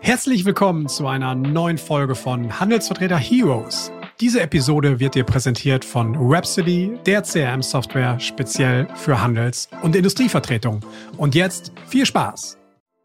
[0.00, 3.92] Herzlich willkommen zu einer neuen Folge von Handelsvertreter Heroes.
[4.20, 10.80] Diese Episode wird dir präsentiert von Rhapsody, der CRM-Software speziell für Handels- und Industrievertretung.
[11.16, 12.58] Und jetzt viel Spaß!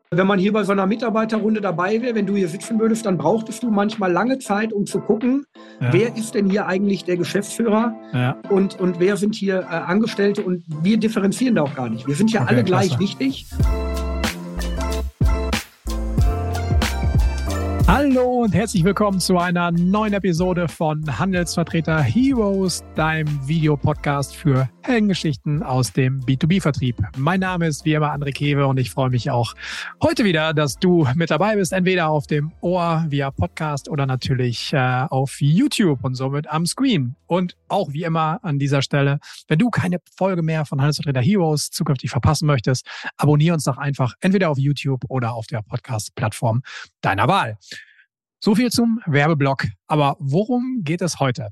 [0.10, 3.18] Wenn man hier bei so einer Mitarbeiterrunde dabei wäre, wenn du hier sitzen würdest, dann
[3.18, 5.46] brauchtest du manchmal lange Zeit, um zu gucken,
[5.82, 5.92] ja.
[5.92, 8.38] wer ist denn hier eigentlich der Geschäftsführer ja.
[8.50, 12.08] und, und wer sind hier äh, Angestellte und wir differenzieren da auch gar nicht.
[12.08, 13.02] Wir sind ja okay, alle gleich klasse.
[13.02, 13.48] wichtig.
[18.18, 25.62] Hallo und herzlich willkommen zu einer neuen Episode von Handelsvertreter Heroes, deinem Videopodcast für Heldengeschichten
[25.62, 26.96] aus dem B2B-Vertrieb.
[27.16, 29.54] Mein Name ist wie immer André Kewe und ich freue mich auch
[30.02, 34.74] heute wieder, dass du mit dabei bist, entweder auf dem Ohr via Podcast oder natürlich
[34.74, 37.16] äh, auf YouTube und somit am Screen.
[37.28, 41.70] Und auch wie immer an dieser Stelle, wenn du keine Folge mehr von Handelsvertreter Heroes
[41.70, 46.64] zukünftig verpassen möchtest, abonniere uns doch einfach entweder auf YouTube oder auf der Podcast-Plattform
[47.02, 47.60] deiner Wahl.
[48.40, 49.66] So viel zum Werbeblock.
[49.88, 51.50] Aber worum geht es heute?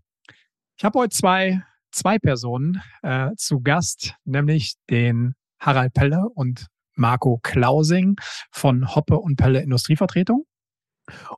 [0.77, 7.39] Ich habe heute zwei, zwei Personen äh, zu Gast, nämlich den Harald Pelle und Marco
[7.41, 8.17] Klausing
[8.51, 10.45] von Hoppe und Pelle Industrievertretung.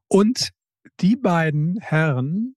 [0.08, 0.52] Und
[1.00, 2.56] die beiden Herren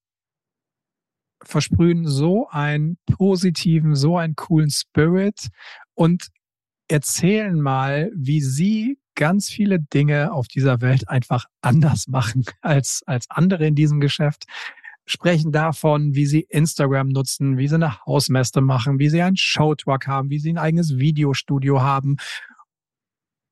[1.42, 5.48] versprühen so einen positiven, so einen coolen Spirit
[5.94, 6.28] und
[6.88, 13.26] erzählen mal, wie sie ganz viele Dinge auf dieser Welt einfach anders machen als, als
[13.28, 14.46] andere in diesem Geschäft.
[15.04, 20.06] Sprechen davon, wie sie Instagram nutzen, wie sie eine Hausmesse machen, wie sie einen Showtruck
[20.06, 22.16] haben, wie sie ein eigenes Videostudio haben.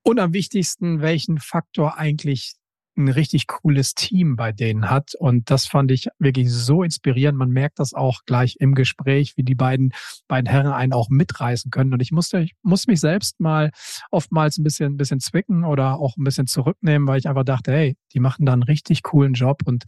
[0.02, 2.54] Und am wichtigsten, welchen Faktor eigentlich
[2.98, 5.14] ein richtig cooles Team bei denen hat.
[5.14, 7.38] Und das fand ich wirklich so inspirierend.
[7.38, 9.92] Man merkt das auch gleich im Gespräch, wie die beiden,
[10.26, 11.92] beiden Herren einen auch mitreißen können.
[11.92, 13.70] Und ich musste, ich musste mich selbst mal
[14.10, 17.72] oftmals ein bisschen, ein bisschen zwicken oder auch ein bisschen zurücknehmen, weil ich einfach dachte,
[17.72, 19.84] hey, die machen da einen richtig coolen Job und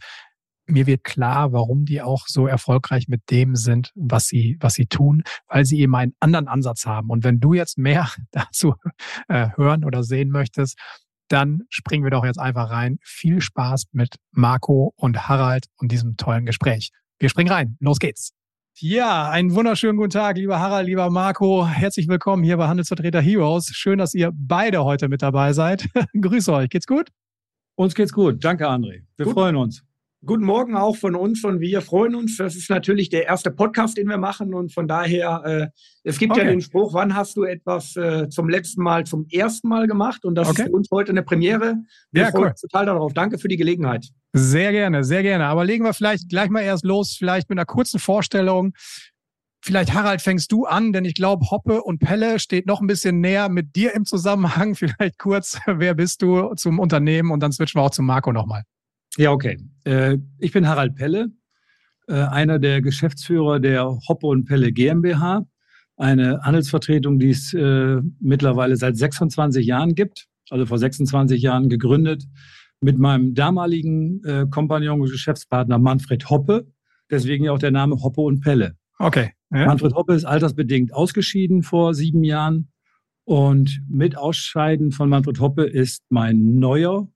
[0.67, 4.85] mir wird klar, warum die auch so erfolgreich mit dem sind, was sie, was sie
[4.85, 7.09] tun, weil sie eben einen anderen Ansatz haben.
[7.09, 8.75] Und wenn du jetzt mehr dazu
[9.27, 10.79] äh, hören oder sehen möchtest,
[11.31, 12.97] dann springen wir doch jetzt einfach rein.
[13.01, 16.91] Viel Spaß mit Marco und Harald und diesem tollen Gespräch.
[17.19, 17.77] Wir springen rein.
[17.79, 18.31] Los geht's.
[18.79, 21.67] Ja, einen wunderschönen guten Tag, lieber Harald, lieber Marco.
[21.67, 23.67] Herzlich willkommen hier bei Handelsvertreter Heroes.
[23.73, 25.87] Schön, dass ihr beide heute mit dabei seid.
[26.19, 26.69] Grüße euch.
[26.69, 27.09] Geht's gut?
[27.75, 28.43] Uns geht's gut.
[28.43, 29.03] Danke, André.
[29.17, 29.33] Wir gut.
[29.33, 29.83] freuen uns.
[30.23, 32.37] Guten Morgen auch von uns und wir freuen uns.
[32.37, 35.67] Das ist natürlich der erste Podcast, den wir machen und von daher, äh,
[36.03, 36.41] es gibt okay.
[36.41, 40.23] ja den Spruch, wann hast du etwas äh, zum letzten Mal, zum ersten Mal gemacht
[40.23, 40.61] und das okay.
[40.61, 41.77] ist für uns heute eine Premiere.
[42.11, 42.49] Wir ja, freuen cool.
[42.51, 43.13] uns total darauf.
[43.13, 44.09] Danke für die Gelegenheit.
[44.33, 45.45] Sehr gerne, sehr gerne.
[45.45, 48.73] Aber legen wir vielleicht gleich mal erst los, vielleicht mit einer kurzen Vorstellung.
[49.63, 53.21] Vielleicht, Harald, fängst du an, denn ich glaube, Hoppe und Pelle steht noch ein bisschen
[53.21, 54.75] näher mit dir im Zusammenhang.
[54.75, 58.65] Vielleicht kurz, wer bist du zum Unternehmen und dann switchen wir auch zu Marco nochmal.
[59.17, 59.57] Ja, okay.
[59.83, 61.31] Äh, ich bin Harald Pelle,
[62.07, 65.45] äh, einer der Geschäftsführer der Hoppe und Pelle GmbH,
[65.97, 72.23] eine Handelsvertretung, die es äh, mittlerweile seit 26 Jahren gibt, also vor 26 Jahren gegründet,
[72.83, 76.65] mit meinem damaligen Kompagnon und Geschäftspartner Manfred Hoppe,
[77.11, 78.75] deswegen ja auch der Name Hoppe und Pelle.
[78.97, 79.33] Okay.
[79.51, 79.67] Ja.
[79.67, 82.71] Manfred Hoppe ist altersbedingt ausgeschieden vor sieben Jahren
[83.23, 87.07] und mit Ausscheiden von Manfred Hoppe ist mein neuer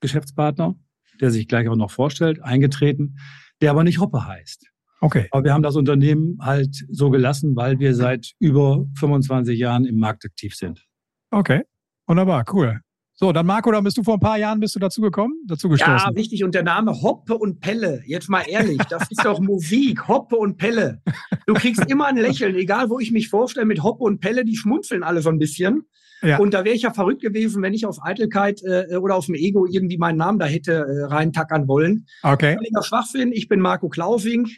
[0.00, 0.74] Geschäftspartner,
[1.20, 3.16] der sich gleich auch noch vorstellt, eingetreten,
[3.60, 4.66] der aber nicht Hoppe heißt.
[5.00, 5.28] Okay.
[5.32, 9.98] Aber wir haben das Unternehmen halt so gelassen, weil wir seit über 25 Jahren im
[9.98, 10.86] Markt aktiv sind.
[11.30, 11.62] Okay.
[12.06, 12.80] Wunderbar, cool.
[13.14, 15.68] So, dann Marco, dann bist du vor ein paar Jahren bist du dazu gekommen, dazu
[15.68, 15.96] gestoßen.
[15.96, 16.42] Ja, richtig.
[16.44, 18.02] Und der Name Hoppe und Pelle.
[18.06, 20.08] Jetzt mal ehrlich, das ist doch Musik.
[20.08, 21.02] Hoppe und Pelle.
[21.46, 24.56] Du kriegst immer ein Lächeln, egal wo ich mich vorstelle mit Hoppe und Pelle, die
[24.56, 25.84] schmunzeln alle so ein bisschen.
[26.22, 26.38] Ja.
[26.38, 29.34] Und da wäre ich ja verrückt gewesen, wenn ich auf Eitelkeit äh, oder auf dem
[29.34, 32.06] Ego irgendwie meinen Namen da hätte äh, reintackern wollen.
[32.22, 32.56] Okay.
[32.56, 33.32] Völliger Schwachsinn.
[33.32, 34.48] Ich bin Marco Klausing,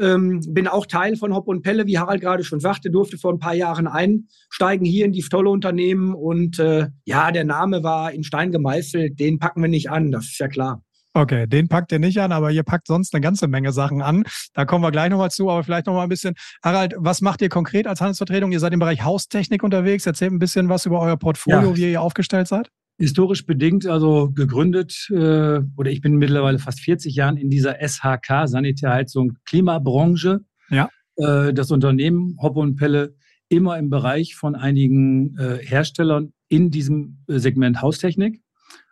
[0.00, 3.32] ähm, bin auch Teil von Hopp und Pelle, wie Harald gerade schon sagte, durfte vor
[3.32, 6.14] ein paar Jahren einsteigen hier in die tolle Unternehmen.
[6.14, 10.26] Und äh, ja, der Name war in Stein gemeißelt, den packen wir nicht an, das
[10.26, 10.82] ist ja klar.
[11.12, 14.24] Okay, den packt ihr nicht an, aber ihr packt sonst eine ganze Menge Sachen an.
[14.54, 16.34] Da kommen wir gleich nochmal zu, aber vielleicht nochmal ein bisschen.
[16.62, 18.52] Harald, was macht ihr konkret als Handelsvertretung?
[18.52, 20.06] Ihr seid im Bereich Haustechnik unterwegs.
[20.06, 21.76] Erzählt ein bisschen was über euer Portfolio, ja.
[21.76, 22.70] wie ihr aufgestellt seid.
[22.96, 28.46] Historisch bedingt, also gegründet, äh, oder ich bin mittlerweile fast 40 Jahren in dieser SHK,
[28.46, 30.40] Sanitärheizung, Klimabranche.
[30.68, 30.90] Ja.
[31.16, 33.14] Äh, das Unternehmen Hoppe und Pelle
[33.48, 38.42] immer im Bereich von einigen äh, Herstellern in diesem äh, Segment Haustechnik.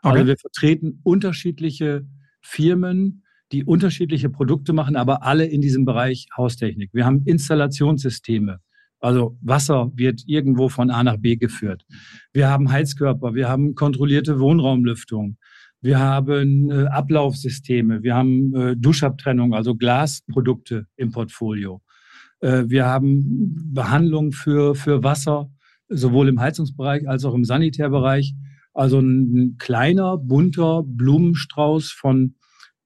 [0.03, 0.19] Also okay.
[0.19, 2.07] Also wir vertreten unterschiedliche
[2.41, 6.91] Firmen, die unterschiedliche Produkte machen, aber alle in diesem Bereich Haustechnik.
[6.93, 8.61] Wir haben Installationssysteme.
[9.01, 11.85] Also Wasser wird irgendwo von A nach B geführt.
[12.33, 15.37] Wir haben Heizkörper, wir haben kontrollierte Wohnraumlüftung.
[15.81, 21.81] Wir haben äh, Ablaufsysteme, wir haben äh, Duschabtrennung, also Glasprodukte im Portfolio.
[22.41, 25.53] Äh, wir haben Behandlung für, für Wasser,
[25.89, 28.35] sowohl im Heizungsbereich als auch im Sanitärbereich.
[28.79, 32.37] Also ein kleiner, bunter Blumenstrauß von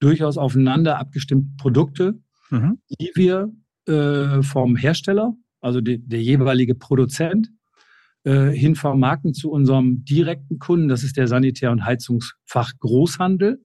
[0.00, 2.18] durchaus aufeinander abgestimmten Produkte,
[2.48, 2.78] mhm.
[2.98, 3.52] die wir
[3.86, 7.50] äh, vom Hersteller, also de, der jeweilige Produzent,
[8.24, 10.88] äh, hin vermarkten zu unserem direkten Kunden.
[10.88, 13.62] Das ist der Sanitär- und Heizungsfach Großhandel.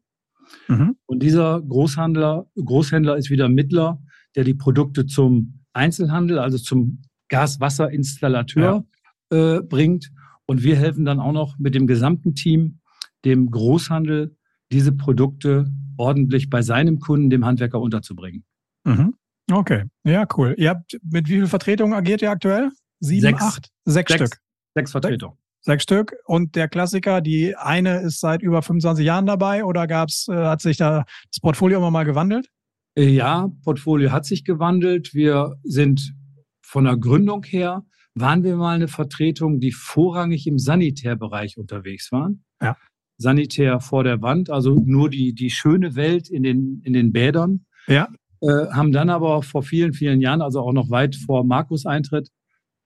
[0.67, 0.97] Mhm.
[1.05, 4.01] Und dieser Großhandler, Großhändler ist wieder Mittler,
[4.35, 8.83] der die Produkte zum Einzelhandel, also zum Gas-Wasser-Installateur
[9.31, 9.57] ja.
[9.57, 10.11] äh, bringt.
[10.47, 12.79] Und wir helfen dann auch noch mit dem gesamten Team,
[13.25, 14.35] dem Großhandel,
[14.71, 18.43] diese Produkte ordentlich bei seinem Kunden, dem Handwerker, unterzubringen.
[18.83, 19.13] Mhm.
[19.51, 20.55] Okay, ja, cool.
[20.57, 22.71] Ihr habt mit wie viel Vertretungen agiert ihr aktuell?
[22.99, 23.69] Sieben, sechs, acht?
[23.85, 24.41] Sechs, sechs Stück.
[24.75, 25.37] Sechs Vertretungen.
[25.61, 26.15] Sechs Stück.
[26.25, 30.61] Und der Klassiker, die eine ist seit über 25 Jahren dabei oder gab's, äh, hat
[30.61, 32.49] sich da das Portfolio immer mal gewandelt?
[32.97, 35.13] Äh, ja, Portfolio hat sich gewandelt.
[35.13, 36.13] Wir sind
[36.61, 37.85] von der Gründung her,
[38.19, 42.43] waren wir mal eine Vertretung, die vorrangig im Sanitärbereich unterwegs waren.
[42.61, 42.77] Ja.
[43.17, 47.65] Sanitär vor der Wand, also nur die, die schöne Welt in den, in den Bädern.
[47.87, 48.09] Ja.
[48.41, 52.29] Äh, haben dann aber vor vielen, vielen Jahren, also auch noch weit vor Markus Eintritt,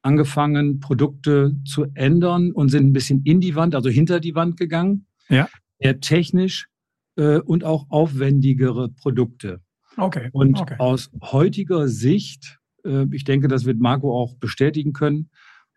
[0.02, 4.58] angefangen, Produkte zu ändern und sind ein bisschen in die Wand, also hinter die Wand
[4.58, 5.06] gegangen.
[5.30, 5.50] Ja.
[5.80, 6.68] Eher technisch
[7.18, 9.62] äh, und auch aufwendigere Produkte.
[9.98, 10.30] Okay.
[10.32, 10.76] Und okay.
[10.80, 12.60] aus heutiger Sicht,
[13.12, 15.30] ich denke, das wird Marco auch bestätigen können,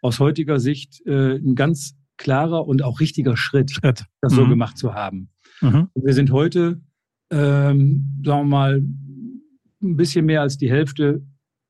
[0.03, 4.05] aus heutiger Sicht äh, ein ganz klarer und auch richtiger Schritt, Schritt.
[4.21, 4.37] das mhm.
[4.37, 5.31] so gemacht zu haben.
[5.61, 5.89] Mhm.
[5.95, 6.81] Wir sind heute,
[7.31, 8.83] ähm, sagen wir mal,
[9.83, 11.27] ein bisschen mehr als die Hälfte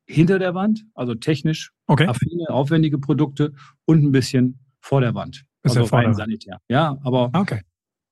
[0.07, 2.07] hinter der Wand, also technisch okay.
[2.07, 3.53] affine, aufwendige Produkte
[3.85, 5.45] und ein bisschen vor der Wand.
[5.63, 6.59] Ist also rein sanitär.
[6.69, 7.61] Ja, aber okay.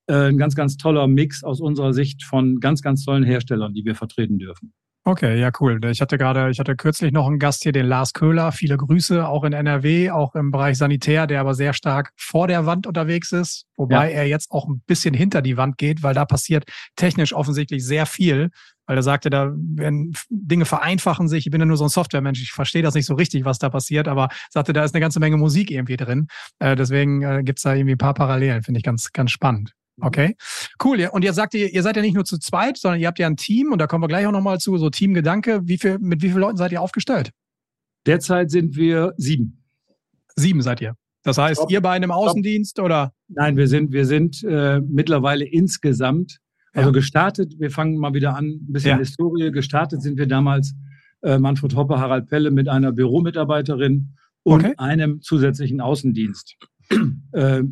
[0.07, 3.85] äh, ein ganz, ganz toller Mix aus unserer Sicht von ganz, ganz tollen Herstellern, die
[3.85, 4.73] wir vertreten dürfen.
[5.05, 5.81] Okay, ja, cool.
[5.91, 8.53] Ich hatte gerade, ich hatte kürzlich noch einen Gast hier, den Lars Köhler.
[8.53, 12.65] Viele Grüße, auch in NRW, auch im Bereich Sanitär, der aber sehr stark vor der
[12.65, 14.19] Wand unterwegs ist, wobei ja.
[14.19, 16.63] er jetzt auch ein bisschen hinter die Wand geht, weil da passiert
[16.95, 18.49] technisch offensichtlich sehr viel.
[18.85, 21.45] Weil er sagte, da werden Dinge vereinfachen sich.
[21.45, 23.69] Ich bin ja nur so ein Softwaremensch, ich verstehe das nicht so richtig, was da
[23.69, 26.27] passiert, aber sagte, da ist eine ganze Menge Musik irgendwie drin.
[26.59, 29.73] Äh, deswegen äh, gibt's da irgendwie ein paar Parallelen, finde ich ganz, ganz spannend.
[29.97, 30.07] Mhm.
[30.07, 30.35] Okay,
[30.83, 30.99] cool.
[30.99, 31.11] Ja.
[31.11, 33.27] Und ihr sagt, ihr, ihr seid ja nicht nur zu zweit, sondern ihr habt ja
[33.27, 35.61] ein Team und da kommen wir gleich auch nochmal zu, so Teamgedanke.
[35.65, 37.31] Wie viel, mit wie vielen Leuten seid ihr aufgestellt?
[38.05, 39.63] Derzeit sind wir sieben.
[40.35, 40.95] Sieben seid ihr.
[41.23, 41.71] Das heißt, Stop.
[41.71, 43.13] ihr beide im Außendienst oder?
[43.29, 46.39] Nein, wir sind, wir sind äh, mittlerweile insgesamt
[46.73, 46.93] also ja.
[46.93, 48.97] gestartet, wir fangen mal wieder an, ein bisschen ja.
[48.97, 49.51] Historie.
[49.51, 50.73] Gestartet sind wir damals
[51.21, 54.73] äh, Manfred Hoppe, Harald Pelle mit einer Büromitarbeiterin und okay.
[54.77, 56.57] einem zusätzlichen Außendienst.
[57.33, 57.63] äh,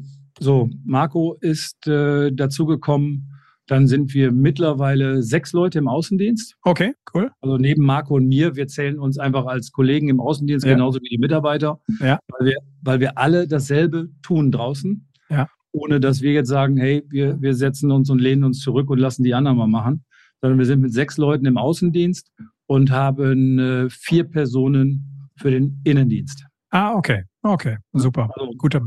[0.41, 3.27] so, Marco ist äh, dazugekommen.
[3.67, 6.57] Dann sind wir mittlerweile sechs Leute im Außendienst.
[6.63, 7.31] Okay, cool.
[7.39, 10.73] Also neben Marco und mir, wir zählen uns einfach als Kollegen im Außendienst, ja.
[10.73, 12.19] genauso wie die Mitarbeiter, ja.
[12.27, 15.07] weil, wir, weil wir alle dasselbe tun draußen.
[15.29, 18.89] Ja ohne dass wir jetzt sagen, hey, wir, wir setzen uns und lehnen uns zurück
[18.89, 20.03] und lassen die anderen mal machen,
[20.41, 22.31] sondern wir sind mit sechs Leuten im Außendienst
[22.67, 26.45] und haben äh, vier Personen für den Innendienst.
[26.69, 28.79] Ah, okay, okay, super, also, gut.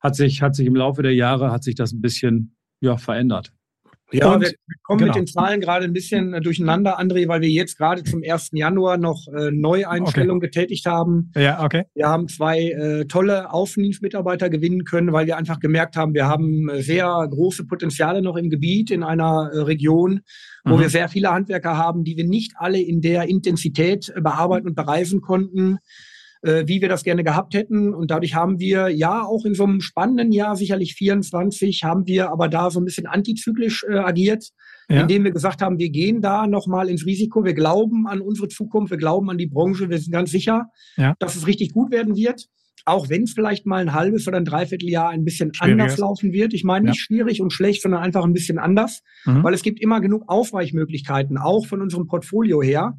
[0.00, 3.52] Hat sich, hat sich im Laufe der Jahre hat sich das ein bisschen ja, verändert.
[4.12, 4.52] Ja, und, wir
[4.82, 5.12] kommen genau.
[5.12, 8.50] mit den Zahlen gerade ein bisschen äh, durcheinander, André, weil wir jetzt gerade zum 1.
[8.52, 10.46] Januar noch äh, Neueinstellungen okay.
[10.46, 11.30] getätigt haben.
[11.36, 11.84] Ja, okay.
[11.94, 16.68] Wir haben zwei äh, tolle Außendienstmitarbeiter gewinnen können, weil wir einfach gemerkt haben, wir haben
[16.68, 20.20] äh, sehr große Potenziale noch im Gebiet, in einer äh, Region,
[20.64, 20.80] wo mhm.
[20.80, 24.74] wir sehr viele Handwerker haben, die wir nicht alle in der Intensität äh, bearbeiten und
[24.74, 25.78] bereisen konnten
[26.42, 27.94] äh, wie wir das gerne gehabt hätten.
[27.94, 32.30] Und dadurch haben wir ja auch in so einem spannenden Jahr, sicherlich 24, haben wir
[32.30, 34.48] aber da so ein bisschen antizyklisch äh, agiert,
[34.88, 35.02] ja.
[35.02, 37.44] indem wir gesagt haben, wir gehen da nochmal ins Risiko.
[37.44, 40.66] Wir glauben an unsere Zukunft, wir glauben an die Branche, wir sind ganz sicher,
[40.96, 41.14] ja.
[41.18, 42.46] dass es richtig gut werden wird.
[42.86, 46.32] Auch wenn es vielleicht mal ein halbes oder ein Dreivierteljahr ein bisschen schwierig anders laufen
[46.32, 46.54] wird.
[46.54, 47.04] Ich meine nicht ja.
[47.04, 49.44] schwierig und schlecht, sondern einfach ein bisschen anders, mhm.
[49.44, 52.98] weil es gibt immer genug Aufweichmöglichkeiten, auch von unserem Portfolio her.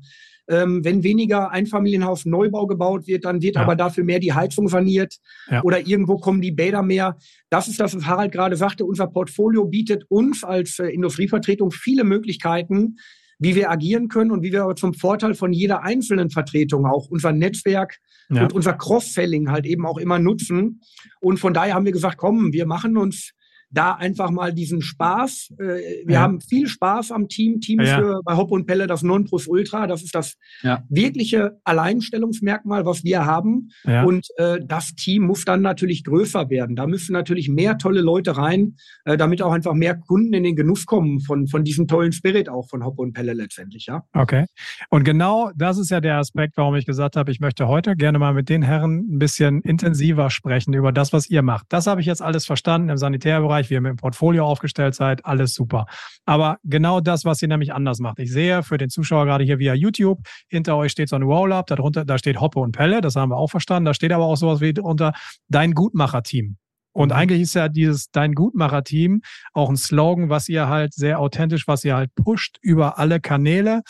[0.51, 3.61] Ähm, wenn weniger Einfamilienhaus Neubau gebaut wird, dann wird ja.
[3.61, 5.15] aber dafür mehr die Heizung saniert
[5.49, 5.63] ja.
[5.63, 7.17] oder irgendwo kommen die Bäder mehr.
[7.49, 8.83] Das ist das, was Harald gerade sagte.
[8.83, 12.97] Unser Portfolio bietet uns als äh, Industrievertretung viele Möglichkeiten,
[13.39, 17.07] wie wir agieren können und wie wir aber zum Vorteil von jeder einzelnen Vertretung auch
[17.07, 18.43] unser Netzwerk ja.
[18.43, 20.81] und unser Cross-Selling halt eben auch immer nutzen.
[21.21, 23.31] Und von daher haben wir gesagt, komm, wir machen uns
[23.71, 25.53] da einfach mal diesen Spaß.
[25.59, 26.21] Äh, wir ja.
[26.21, 27.61] haben viel Spaß am Team.
[27.61, 29.87] Team ist für, bei Hopp und Pelle das Nonplusultra.
[29.87, 30.83] Das ist das ja.
[30.89, 33.69] wirkliche Alleinstellungsmerkmal, was wir haben.
[33.85, 34.03] Ja.
[34.03, 36.75] Und äh, das Team muss dann natürlich größer werden.
[36.75, 38.75] Da müssen natürlich mehr tolle Leute rein,
[39.05, 42.49] äh, damit auch einfach mehr Kunden in den Genuss kommen von, von diesem tollen Spirit
[42.49, 43.85] auch von Hopp und Pelle letztendlich.
[43.87, 44.03] Ja.
[44.13, 44.45] Okay.
[44.89, 48.19] Und genau das ist ja der Aspekt, warum ich gesagt habe, ich möchte heute gerne
[48.19, 51.67] mal mit den Herren ein bisschen intensiver sprechen über das, was ihr macht.
[51.69, 55.25] Das habe ich jetzt alles verstanden im Sanitärbereich, wie ihr mit dem Portfolio aufgestellt seid,
[55.25, 55.85] alles super.
[56.25, 58.19] Aber genau das, was ihr nämlich anders macht.
[58.19, 61.67] Ich sehe für den Zuschauer gerade hier via YouTube, hinter euch steht so ein Roll-Up,
[61.67, 63.85] darunter, da steht Hoppe und Pelle, das haben wir auch verstanden.
[63.85, 65.13] Da steht aber auch sowas wie unter
[65.47, 66.57] dein Gutmacher-Team.
[66.93, 67.15] Und mhm.
[67.15, 69.21] eigentlich ist ja dieses Dein Gutmacher-Team
[69.53, 73.81] auch ein Slogan, was ihr halt sehr authentisch, was ihr halt pusht über alle Kanäle.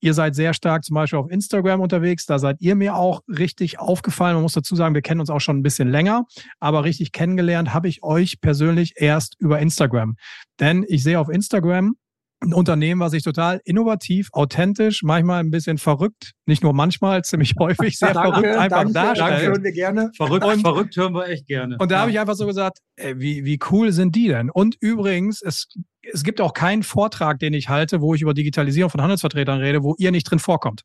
[0.00, 2.26] Ihr seid sehr stark zum Beispiel auf Instagram unterwegs.
[2.26, 4.34] Da seid ihr mir auch richtig aufgefallen.
[4.34, 6.24] Man muss dazu sagen, wir kennen uns auch schon ein bisschen länger,
[6.60, 10.16] aber richtig kennengelernt habe ich euch persönlich erst über Instagram.
[10.60, 11.96] Denn ich sehe auf Instagram,
[12.40, 17.54] ein Unternehmen, was sich total innovativ, authentisch, manchmal ein bisschen verrückt, nicht nur manchmal, ziemlich
[17.60, 19.30] häufig sehr danke, verrückt einfach danke, darstellt.
[19.30, 20.10] Danke, hören wir gerne.
[20.16, 21.76] Verrückt, und, verrückt hören wir echt gerne.
[21.78, 22.00] Und da ja.
[22.02, 24.50] habe ich einfach so gesagt, ey, wie, wie cool sind die denn?
[24.50, 25.68] Und übrigens, es,
[26.02, 29.82] es gibt auch keinen Vortrag, den ich halte, wo ich über Digitalisierung von Handelsvertretern rede,
[29.82, 30.82] wo ihr nicht drin vorkommt.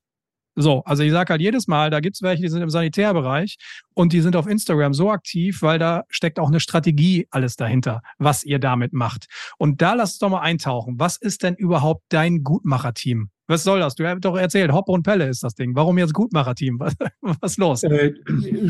[0.56, 3.58] So, also ich sage halt jedes Mal, da gibt's welche, die sind im Sanitärbereich
[3.94, 8.02] und die sind auf Instagram so aktiv, weil da steckt auch eine Strategie alles dahinter,
[8.18, 9.28] was ihr damit macht.
[9.58, 10.96] Und da lasst uns doch mal eintauchen.
[11.00, 13.30] Was ist denn überhaupt dein Gutmacher-Team?
[13.48, 13.96] Was soll das?
[13.96, 15.76] Du hast doch erzählt, Hoppe und Pelle ist das Ding.
[15.76, 16.80] Warum jetzt Gutmacher-Team?
[16.80, 16.96] Was,
[17.42, 17.84] was los?
[17.84, 18.14] Äh,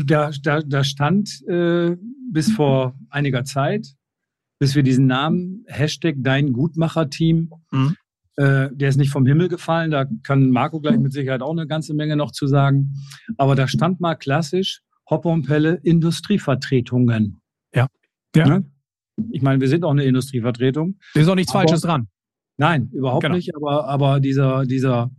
[0.04, 1.96] da, da, da stand äh,
[2.32, 3.86] bis vor einiger Zeit,
[4.58, 7.96] bis wir diesen Namen, Hashtag Dein Gutmacher-Team, mhm.
[8.36, 11.66] Äh, der ist nicht vom Himmel gefallen, da kann Marco gleich mit Sicherheit auch eine
[11.66, 12.94] ganze Menge noch zu sagen.
[13.36, 17.40] Aber da stand mal klassisch Hoppe und Pelle Industrievertretungen.
[17.74, 17.86] Ja.
[18.34, 18.46] ja.
[18.46, 18.64] Ne?
[19.30, 20.98] Ich meine, wir sind auch eine Industrievertretung.
[21.14, 22.08] Da ist auch nichts aber, Falsches dran.
[22.56, 23.36] Nein, überhaupt genau.
[23.36, 23.54] nicht.
[23.54, 25.10] Aber, aber dieser, dieser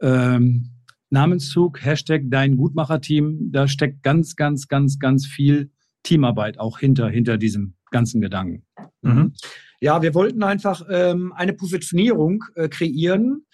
[0.00, 0.70] ähm,
[1.10, 5.70] Namenszug, Hashtag Dein Gutmacher-Team, da steckt ganz, ganz, ganz, ganz viel
[6.02, 8.64] Teamarbeit auch hinter, hinter diesem ganzen Gedanken.
[9.02, 9.34] Mhm.
[9.82, 13.46] Ja, wir wollten einfach ähm, eine Positionierung äh, kreieren,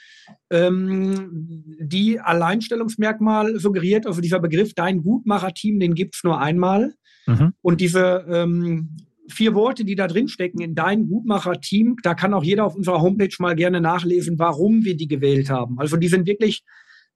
[0.50, 4.06] ähm, die Alleinstellungsmerkmal suggeriert.
[4.06, 6.92] Also dieser Begriff, dein Gutmacher-Team, den gibt's nur einmal.
[7.26, 7.54] Mhm.
[7.62, 8.98] Und diese ähm,
[9.30, 13.00] vier Worte, die da drin stecken in dein Gutmacher-Team, da kann auch jeder auf unserer
[13.00, 15.78] Homepage mal gerne nachlesen, warum wir die gewählt haben.
[15.78, 16.62] Also die sind wirklich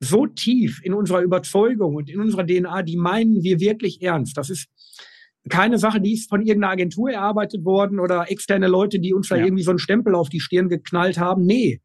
[0.01, 4.39] so tief in unserer Überzeugung und in unserer DNA, die meinen wir wirklich ernst.
[4.39, 4.69] Das ist
[5.49, 9.37] keine Sache, die ist von irgendeiner Agentur erarbeitet worden oder externe Leute, die uns da
[9.37, 9.45] ja.
[9.45, 11.45] irgendwie so einen Stempel auf die Stirn geknallt haben.
[11.45, 11.81] Nee,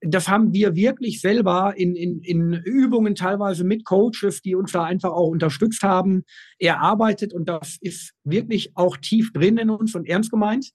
[0.00, 4.84] das haben wir wirklich selber in, in, in Übungen teilweise mit Coaches, die uns da
[4.84, 6.24] einfach auch unterstützt haben,
[6.58, 7.32] erarbeitet.
[7.32, 10.70] Und das ist wirklich auch tief drin in uns und ernst gemeint.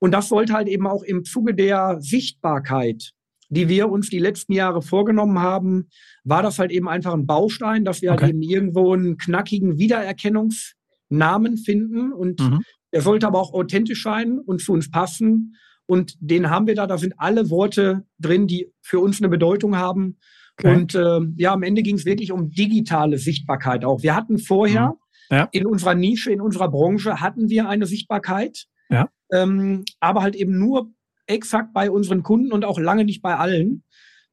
[0.00, 3.12] Und das sollte halt eben auch im Zuge der Sichtbarkeit,
[3.48, 5.88] die wir uns die letzten Jahre vorgenommen haben,
[6.24, 8.26] war das halt eben einfach ein Baustein, dass wir halt okay.
[8.26, 10.74] halt eben irgendwo einen knackigen Wiedererkennungs-
[11.10, 12.62] Namen finden und mhm.
[12.90, 15.56] er sollte aber auch authentisch sein und zu uns passen.
[15.86, 16.86] Und den haben wir da.
[16.86, 20.18] Da sind alle Worte drin, die für uns eine Bedeutung haben.
[20.56, 20.74] Okay.
[20.74, 24.02] Und äh, ja, am Ende ging es wirklich um digitale Sichtbarkeit auch.
[24.02, 24.94] Wir hatten vorher
[25.30, 25.36] mhm.
[25.36, 25.48] ja.
[25.52, 28.66] in unserer Nische, in unserer Branche, hatten wir eine Sichtbarkeit.
[28.88, 29.08] Ja.
[29.32, 30.92] Ähm, aber halt eben nur
[31.26, 33.84] exakt bei unseren Kunden und auch lange nicht bei allen.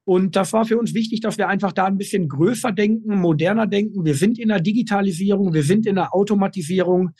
[0.08, 3.66] Und das war für uns wichtig, dass wir einfach da ein bisschen größer denken, moderner
[3.66, 4.06] denken.
[4.06, 7.10] Wir sind in der Digitalisierung, wir sind in der Automatisierung,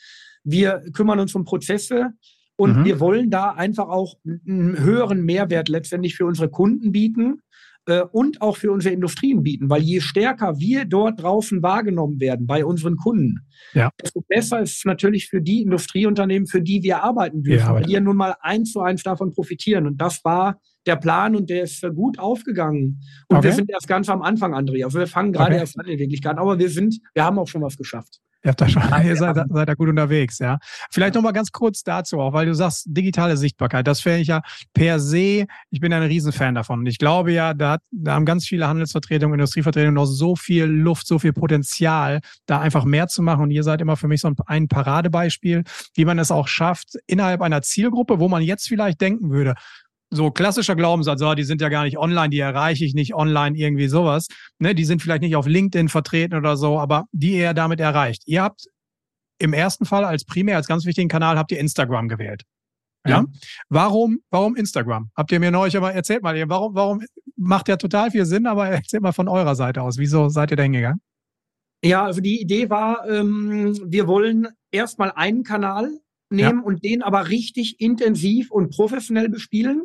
[0.43, 2.13] wir kümmern uns um Prozesse
[2.55, 2.85] und mhm.
[2.85, 7.43] wir wollen da einfach auch einen höheren Mehrwert letztendlich für unsere Kunden bieten
[7.85, 12.47] äh, und auch für unsere Industrien bieten, weil je stärker wir dort draußen wahrgenommen werden
[12.47, 13.41] bei unseren Kunden,
[13.75, 13.91] ja.
[14.01, 17.83] desto besser ist es natürlich für die Industrieunternehmen, für die wir arbeiten dürfen, ja, weil
[17.83, 19.85] die ja nun mal eins zu eins davon profitieren.
[19.85, 23.01] Und das war der Plan und der ist gut aufgegangen.
[23.27, 23.47] Und okay.
[23.47, 24.87] wir sind erst ganz am Anfang, Andrea.
[24.87, 25.59] Also wir fangen gerade okay.
[25.59, 28.19] erst an in Wirklichkeit, aber wir sind, wir haben auch schon was geschafft.
[28.43, 30.59] Ihr habt da schon, ihr seid, seid da gut unterwegs, ja.
[30.91, 34.29] Vielleicht noch mal ganz kurz dazu auch, weil du sagst, digitale Sichtbarkeit, das fände ich
[34.29, 34.41] ja
[34.73, 36.79] per se, ich bin ein Riesenfan davon.
[36.79, 41.05] Und ich glaube ja, da, da haben ganz viele Handelsvertretungen, Industrievertretungen noch so viel Luft,
[41.05, 43.43] so viel Potenzial, da einfach mehr zu machen.
[43.43, 45.63] Und ihr seid immer für mich so ein Paradebeispiel,
[45.95, 49.55] wie man es auch schafft, innerhalb einer Zielgruppe, wo man jetzt vielleicht denken würde,
[50.11, 53.57] so klassischer Glaubenssatz, oh, die sind ja gar nicht online, die erreiche ich nicht online,
[53.57, 54.27] irgendwie sowas.
[54.57, 58.23] Ne, die sind vielleicht nicht auf LinkedIn vertreten oder so, aber die ihr damit erreicht.
[58.25, 58.65] Ihr habt
[59.37, 62.43] im ersten Fall als primär, als ganz wichtigen Kanal, habt ihr Instagram gewählt.
[63.05, 63.19] Ja.
[63.19, 63.25] ja.
[63.69, 65.09] Warum, warum Instagram?
[65.15, 67.01] Habt ihr mir neulich aber erzählt mal, warum, warum
[67.37, 69.97] macht ja total viel Sinn, aber erzählt mal von eurer Seite aus.
[69.97, 71.01] Wieso seid ihr da hingegangen?
[71.83, 75.89] Ja, also die Idee war, ähm, wir wollen erstmal einen Kanal
[76.29, 76.63] nehmen ja.
[76.63, 79.83] und den aber richtig intensiv und professionell bespielen.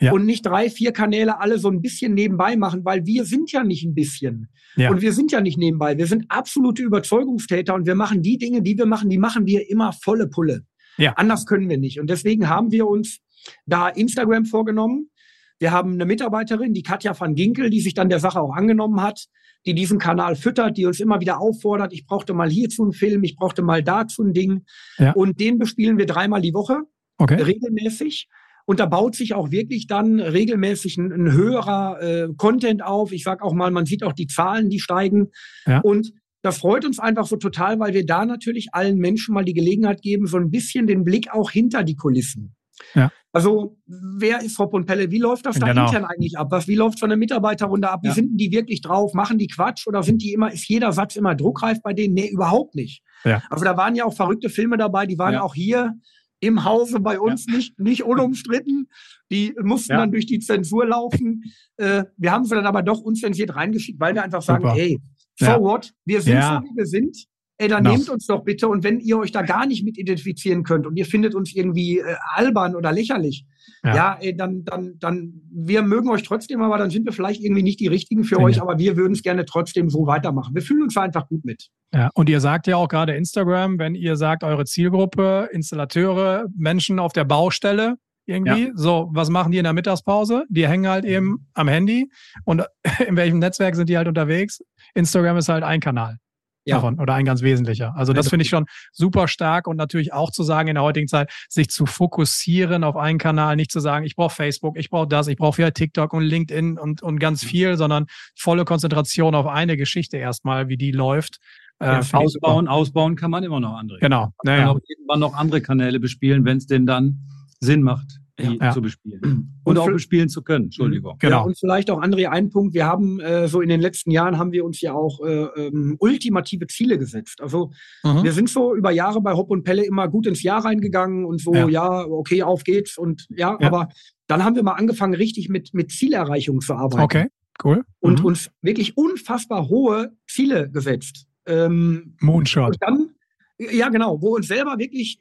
[0.00, 0.12] Ja.
[0.12, 3.64] Und nicht drei, vier Kanäle alle so ein bisschen nebenbei machen, weil wir sind ja
[3.64, 4.48] nicht ein bisschen.
[4.76, 4.90] Ja.
[4.90, 5.96] Und wir sind ja nicht nebenbei.
[5.96, 9.70] Wir sind absolute Überzeugungstäter und wir machen die Dinge, die wir machen, die machen wir
[9.70, 10.66] immer volle Pulle.
[10.98, 11.12] Ja.
[11.14, 11.98] Anders können wir nicht.
[11.98, 13.20] Und deswegen haben wir uns
[13.64, 15.10] da Instagram vorgenommen.
[15.58, 19.00] Wir haben eine Mitarbeiterin, die Katja van Ginkel, die sich dann der Sache auch angenommen
[19.00, 19.26] hat,
[19.64, 23.24] die diesen Kanal füttert, die uns immer wieder auffordert, ich brauchte mal hierzu einen Film,
[23.24, 24.64] ich brauchte mal dazu ein Ding.
[24.98, 25.12] Ja.
[25.12, 26.82] Und den bespielen wir dreimal die Woche,
[27.16, 27.40] okay.
[27.40, 28.28] regelmäßig.
[28.66, 33.12] Und da baut sich auch wirklich dann regelmäßig ein, ein höherer äh, Content auf.
[33.12, 35.28] Ich sage auch mal, man sieht auch die Zahlen, die steigen.
[35.66, 35.80] Ja.
[35.80, 39.54] Und das freut uns einfach so total, weil wir da natürlich allen Menschen mal die
[39.54, 42.54] Gelegenheit geben, so ein bisschen den Blick auch hinter die Kulissen.
[42.94, 43.10] Ja.
[43.32, 45.10] Also, wer ist Hop und Pelle?
[45.10, 45.86] Wie läuft das da genau.
[45.86, 46.48] intern eigentlich ab?
[46.50, 48.00] Was, wie läuft von der Mitarbeiterrunde ab?
[48.02, 48.14] Wie ja.
[48.14, 49.12] sind die wirklich drauf?
[49.14, 52.14] Machen die Quatsch oder sind die immer, ist jeder Satz immer druckreif bei denen?
[52.14, 53.02] Nee, überhaupt nicht.
[53.24, 53.42] Ja.
[53.50, 55.42] Also, da waren ja auch verrückte Filme dabei, die waren ja.
[55.42, 55.94] auch hier
[56.40, 57.56] im Hause bei uns ja.
[57.56, 58.88] nicht, nicht unumstritten.
[59.30, 59.98] Die mussten ja.
[59.98, 61.44] dann durch die Zensur laufen.
[61.76, 64.74] Äh, wir haben sie dann aber doch unzensiert reingeschickt, weil wir einfach sagen, Super.
[64.74, 65.00] hey,
[65.38, 65.92] so what?
[66.04, 67.26] Wir sind so, wie wir sind.
[67.58, 67.92] Ey, dann no.
[67.92, 68.68] nehmt uns doch bitte.
[68.68, 71.98] Und wenn ihr euch da gar nicht mit identifizieren könnt und ihr findet uns irgendwie
[71.98, 73.46] äh, albern oder lächerlich,
[73.82, 77.42] ja, ja ey, dann, dann, dann, wir mögen euch trotzdem, aber dann sind wir vielleicht
[77.42, 78.48] irgendwie nicht die richtigen für Dinge.
[78.48, 80.54] euch, aber wir würden es gerne trotzdem so weitermachen.
[80.54, 81.68] Wir fühlen uns einfach gut mit.
[81.94, 86.98] Ja, und ihr sagt ja auch gerade Instagram, wenn ihr sagt, eure Zielgruppe, Installateure, Menschen
[86.98, 87.94] auf der Baustelle,
[88.26, 88.66] irgendwie.
[88.66, 88.72] Ja.
[88.74, 90.44] So, was machen die in der Mittagspause?
[90.50, 92.10] Die hängen halt eben am Handy.
[92.44, 92.64] Und
[93.06, 94.60] in welchem Netzwerk sind die halt unterwegs?
[94.94, 96.18] Instagram ist halt ein Kanal
[96.66, 96.76] ja.
[96.76, 97.94] davon oder ein ganz wesentlicher.
[97.96, 101.08] Also das finde ich schon super stark und natürlich auch zu sagen in der heutigen
[101.08, 105.08] Zeit, sich zu fokussieren auf einen Kanal, nicht zu sagen, ich brauche Facebook, ich brauche
[105.08, 107.48] das, ich brauche wieder TikTok und LinkedIn und, und ganz mhm.
[107.48, 108.06] viel, sondern
[108.36, 111.38] volle Konzentration auf eine Geschichte erstmal, wie die läuft.
[111.78, 113.98] Äh, ja, ausbauen, ausbauen kann man immer noch andere.
[113.98, 114.32] Genau.
[114.44, 117.20] Man kann auch irgendwann noch andere Kanäle bespielen, wenn es denn dann
[117.60, 118.70] Sinn macht die ja.
[118.72, 119.20] zu bespielen.
[119.64, 121.14] Und, und auch bespielen zu können, Entschuldigung.
[121.14, 121.18] Mhm.
[121.20, 121.36] Genau.
[121.38, 122.74] Ja, und vielleicht auch, André, ein Punkt.
[122.74, 125.96] Wir haben äh, so in den letzten Jahren haben wir uns ja auch äh, ähm,
[125.98, 127.40] ultimative Ziele gesetzt.
[127.40, 127.72] Also
[128.04, 128.24] mhm.
[128.24, 131.40] wir sind so über Jahre bei Hopp und Pelle immer gut ins Jahr reingegangen und
[131.40, 132.98] so, ja, ja okay, auf geht's.
[132.98, 133.88] Und ja, aber
[134.26, 137.02] dann haben wir mal angefangen, richtig mit, mit Zielerreichung zu arbeiten.
[137.02, 137.26] Okay,
[137.64, 137.84] cool.
[138.00, 138.26] Und mhm.
[138.26, 141.26] uns wirklich unfassbar hohe Ziele gesetzt.
[141.46, 142.72] Ähm, Moonshot.
[142.72, 143.10] Und dann,
[143.58, 145.20] ja, genau, wo uns selber wirklich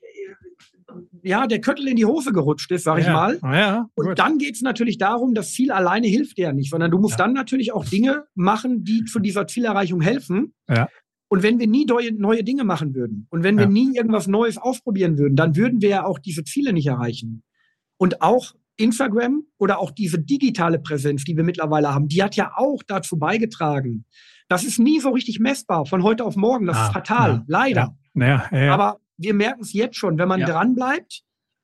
[1.25, 3.03] ja, der Köttel in die Hose gerutscht ist, sag ja.
[3.03, 3.57] ich mal.
[3.57, 4.19] Ja, und gut.
[4.19, 7.19] dann geht es natürlich darum, das Ziel alleine hilft dir ja nicht, sondern du musst
[7.19, 10.53] dann natürlich auch Dinge machen, die zu dieser Zielerreichung helfen.
[10.69, 10.88] Ja.
[11.27, 14.57] Und wenn wir nie neue, neue Dinge machen würden und wenn wir nie irgendwas Neues
[14.57, 17.43] ausprobieren würden, dann würden wir ja auch diese Ziele nicht erreichen.
[17.97, 22.51] Und auch Instagram oder auch diese digitale Präsenz, die wir mittlerweile haben, die hat ja
[22.55, 24.05] auch dazu beigetragen.
[24.47, 26.67] Das ist nie so richtig messbar von heute auf morgen.
[26.67, 27.95] Das ah, ist fatal, leider.
[28.13, 28.47] Ja.
[28.51, 30.47] Ja, Aber wir merken es jetzt schon, wenn man ja.
[30.47, 31.21] dran bleibt.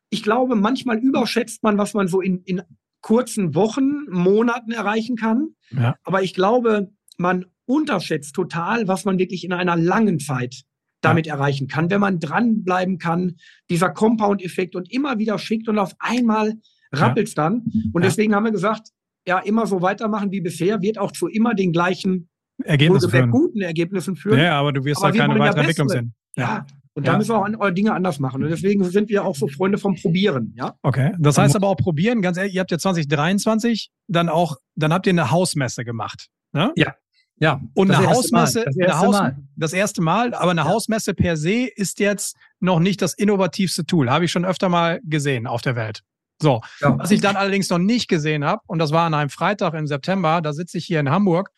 [0.09, 2.61] Ich glaube, manchmal überschätzt man, was man so in, in
[3.01, 5.55] kurzen Wochen, Monaten erreichen kann.
[5.71, 5.95] Ja.
[6.03, 10.63] Aber ich glaube, man unterschätzt total, was man wirklich in einer langen Zeit
[11.01, 11.33] damit ja.
[11.33, 13.37] erreichen kann, wenn man dranbleiben kann,
[13.69, 16.53] dieser Compound-Effekt und immer wieder schickt und auf einmal
[16.91, 17.65] rappelt es dann.
[17.93, 18.89] Und deswegen haben wir gesagt,
[19.25, 22.29] ja, immer so weitermachen wie bisher, wird auch zu immer den gleichen
[22.63, 23.31] Ergebnissen führen.
[23.31, 24.39] guten Ergebnissen führen.
[24.39, 26.13] Ja, aber du wirst aber da keine weitere Entwicklung sehen.
[26.37, 26.65] Ja.
[26.93, 28.43] Und da müssen wir auch Dinge anders machen.
[28.43, 30.53] Und deswegen sind wir auch so Freunde vom Probieren.
[30.57, 30.75] Ja?
[30.81, 31.13] Okay.
[31.19, 35.07] Das heißt aber auch probieren, ganz ehrlich, ihr habt ja 2023 dann auch, dann habt
[35.07, 36.27] ihr eine Hausmesse gemacht.
[36.51, 36.73] Ne?
[36.75, 36.93] Ja.
[37.39, 37.59] Ja.
[37.73, 39.37] Und das eine Hausmesse, das erste, Haus, Mal.
[39.55, 40.67] das erste Mal, aber eine ja.
[40.67, 44.11] Hausmesse per se ist jetzt noch nicht das innovativste Tool.
[44.11, 46.03] Habe ich schon öfter mal gesehen auf der Welt.
[46.39, 46.97] So, ja.
[46.99, 49.87] was ich dann allerdings noch nicht gesehen habe, und das war an einem Freitag im
[49.87, 51.51] September, da sitze ich hier in Hamburg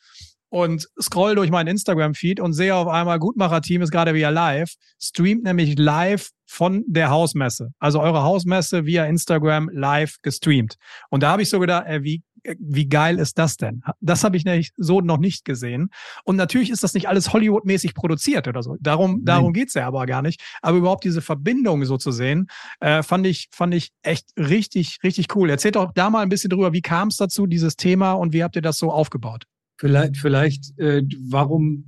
[0.54, 5.46] und scroll durch meinen Instagram-Feed und sehe auf einmal, Gutmacher-Team ist gerade wieder live, streamt
[5.46, 7.72] nämlich live von der Hausmesse.
[7.80, 10.76] Also eure Hausmesse via Instagram live gestreamt.
[11.10, 12.22] Und da habe ich so gedacht, ey, wie,
[12.60, 13.82] wie geil ist das denn?
[14.00, 15.90] Das habe ich nämlich so noch nicht gesehen.
[16.24, 18.76] Und natürlich ist das nicht alles Hollywood-mäßig produziert oder so.
[18.80, 19.26] Darum, Nein.
[19.26, 20.40] darum geht's ja aber gar nicht.
[20.62, 22.46] Aber überhaupt diese Verbindung so zu sehen,
[22.80, 25.50] äh, fand, ich, fand ich echt richtig, richtig cool.
[25.50, 28.44] Erzählt doch da mal ein bisschen drüber, wie kam es dazu, dieses Thema und wie
[28.44, 29.46] habt ihr das so aufgebaut?
[29.84, 31.84] Vielleicht, vielleicht äh, warum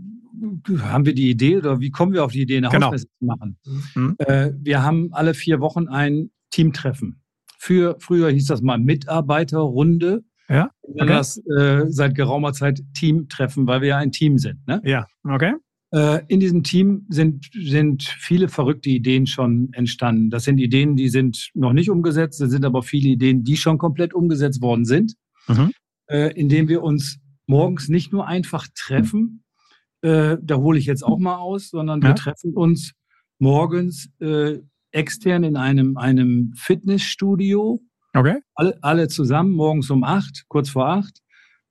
[0.81, 2.88] haben wir die Idee oder wie kommen wir auf die Idee, eine genau.
[2.88, 3.58] Hausmesse zu machen?
[3.95, 4.15] Mhm.
[4.17, 7.21] Äh, wir haben alle vier Wochen ein Teamtreffen.
[7.58, 10.25] Für, früher hieß das mal Mitarbeiterrunde.
[10.49, 10.71] Ja.
[10.81, 11.08] Okay.
[11.08, 14.67] Das äh, seit geraumer Zeit Teamtreffen, weil wir ja ein Team sind.
[14.67, 14.81] Ne?
[14.84, 15.53] Ja, okay.
[15.93, 20.31] Äh, in diesem Team sind, sind viele verrückte Ideen schon entstanden.
[20.31, 23.77] Das sind Ideen, die sind noch nicht umgesetzt, es sind aber viele Ideen, die schon
[23.77, 25.13] komplett umgesetzt worden sind,
[25.47, 25.71] mhm.
[26.08, 29.43] äh, indem wir uns morgens nicht nur einfach treffen,
[30.01, 32.10] äh, da hole ich jetzt auch mal aus, sondern ja.
[32.10, 32.93] wir treffen uns
[33.39, 34.60] morgens äh,
[34.91, 37.81] extern in einem, einem Fitnessstudio.
[38.13, 38.38] Okay.
[38.53, 41.21] Alle, alle zusammen morgens um acht, kurz vor acht.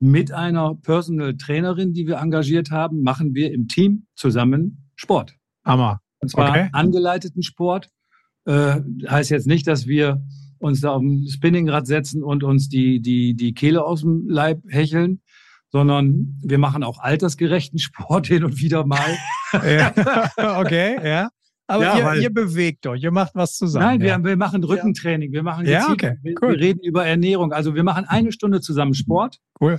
[0.00, 5.37] Mit einer Personal Trainerin, die wir engagiert haben, machen wir im Team zusammen Sport.
[5.64, 6.00] Hammer.
[6.20, 6.68] Und zwar okay.
[6.72, 7.88] angeleiteten Sport.
[8.46, 10.22] Äh, heißt jetzt nicht, dass wir
[10.58, 14.62] uns da auf dem Spinningrad setzen und uns die, die, die Kehle aus dem Leib
[14.68, 15.20] hecheln,
[15.74, 19.18] sondern wir machen auch altersgerechten Sport hin und wieder mal.
[19.52, 19.92] ja.
[20.60, 21.30] okay, ja.
[21.66, 23.87] Aber ja, ihr, weil, ihr, bewegt euch, ihr macht was zusammen.
[23.87, 24.18] Nein, ja.
[24.18, 26.50] wir, wir, machen Rückentraining, wir machen ja, okay, wir, cool.
[26.50, 27.52] wir, reden über Ernährung.
[27.52, 29.38] Also wir machen eine Stunde zusammen Sport.
[29.60, 29.78] Cool.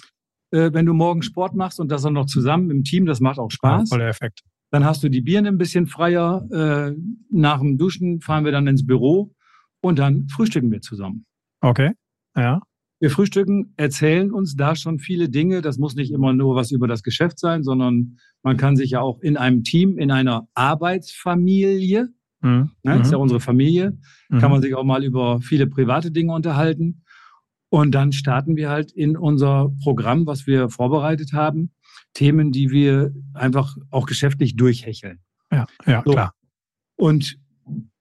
[0.52, 3.40] Äh, wenn du morgen Sport machst und das dann noch zusammen im Team, das macht
[3.40, 3.90] auch Spaß.
[3.90, 4.42] Ja, voller Effekt.
[4.72, 6.46] Dann hast du die Birne ein bisschen freier.
[6.52, 6.98] Äh,
[7.32, 9.34] nach dem Duschen fahren wir dann ins Büro
[9.82, 11.26] und dann frühstücken wir zusammen.
[11.62, 11.92] Okay,
[12.36, 12.60] ja.
[13.00, 15.62] Wir frühstücken, erzählen uns da schon viele Dinge.
[15.62, 19.02] Das muss nicht immer nur was über das Geschäft sein, sondern man kann sich ja
[19.02, 22.10] auch in einem Team, in einer Arbeitsfamilie,
[22.42, 22.72] mhm.
[22.84, 23.24] ne, ist ja mhm.
[23.24, 23.98] unsere Familie,
[24.30, 24.40] mhm.
[24.40, 27.04] kann man sich auch mal über viele private Dinge unterhalten.
[27.70, 31.72] Und dann starten wir halt in unser Programm, was wir vorbereitet haben,
[32.14, 35.20] Themen, die wir einfach auch geschäftlich durchhecheln.
[35.52, 36.12] Ja, ja, so.
[36.12, 36.34] klar.
[36.96, 37.38] Und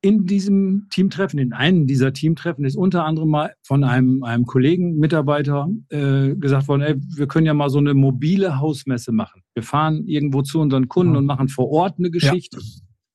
[0.00, 4.98] in diesem Teamtreffen, in einem dieser Teamtreffen ist unter anderem mal von einem, einem Kollegen,
[4.98, 9.42] Mitarbeiter äh, gesagt worden, ey, wir können ja mal so eine mobile Hausmesse machen.
[9.54, 11.18] Wir fahren irgendwo zu unseren Kunden mhm.
[11.18, 12.58] und machen vor Ort eine Geschichte.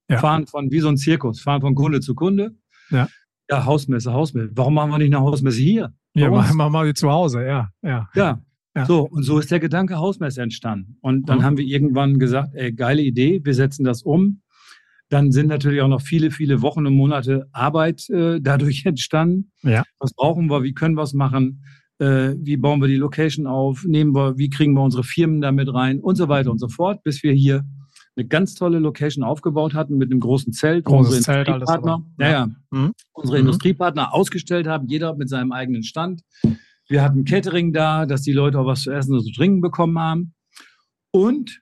[0.09, 0.15] Ja.
[0.15, 0.17] Ja.
[0.17, 2.55] Fahren von, wie so ein Zirkus, fahren von Kunde zu Kunde.
[2.89, 3.07] Ja.
[3.51, 4.51] Ja, Hausmesse, Hausmesse.
[4.55, 5.93] Warum machen wir nicht eine Hausmesse hier?
[6.15, 7.69] Ja, machen wir mal zu Hause, ja.
[7.83, 8.09] Ja.
[8.15, 8.41] ja.
[8.75, 8.85] Ja.
[8.85, 10.97] So, und so ist der Gedanke Hausmesse entstanden.
[11.01, 14.41] Und dann haben wir irgendwann gesagt, ey, geile Idee, wir setzen das um.
[15.09, 19.51] Dann sind natürlich auch noch viele, viele Wochen und Monate Arbeit äh, dadurch entstanden.
[19.63, 19.83] Ja.
[19.99, 20.63] Was brauchen wir?
[20.63, 21.63] Wie können wir es machen?
[21.97, 23.83] Äh, wie bauen wir die Location auf?
[23.85, 25.99] Nehmen wir, wie kriegen wir unsere Firmen damit rein?
[25.99, 27.65] Und so weiter und so fort, bis wir hier
[28.15, 30.85] eine ganz tolle Location aufgebaut hatten mit einem großen Zelt.
[30.85, 32.49] Großes unsere Zelt, Industriepartner, ja, ja.
[32.71, 32.93] Mhm.
[33.13, 33.47] unsere mhm.
[33.47, 36.21] Industriepartner ausgestellt haben, jeder mit seinem eigenen Stand.
[36.87, 39.97] Wir hatten Catering da, dass die Leute auch was zu essen und zu trinken bekommen
[39.99, 40.33] haben.
[41.11, 41.61] Und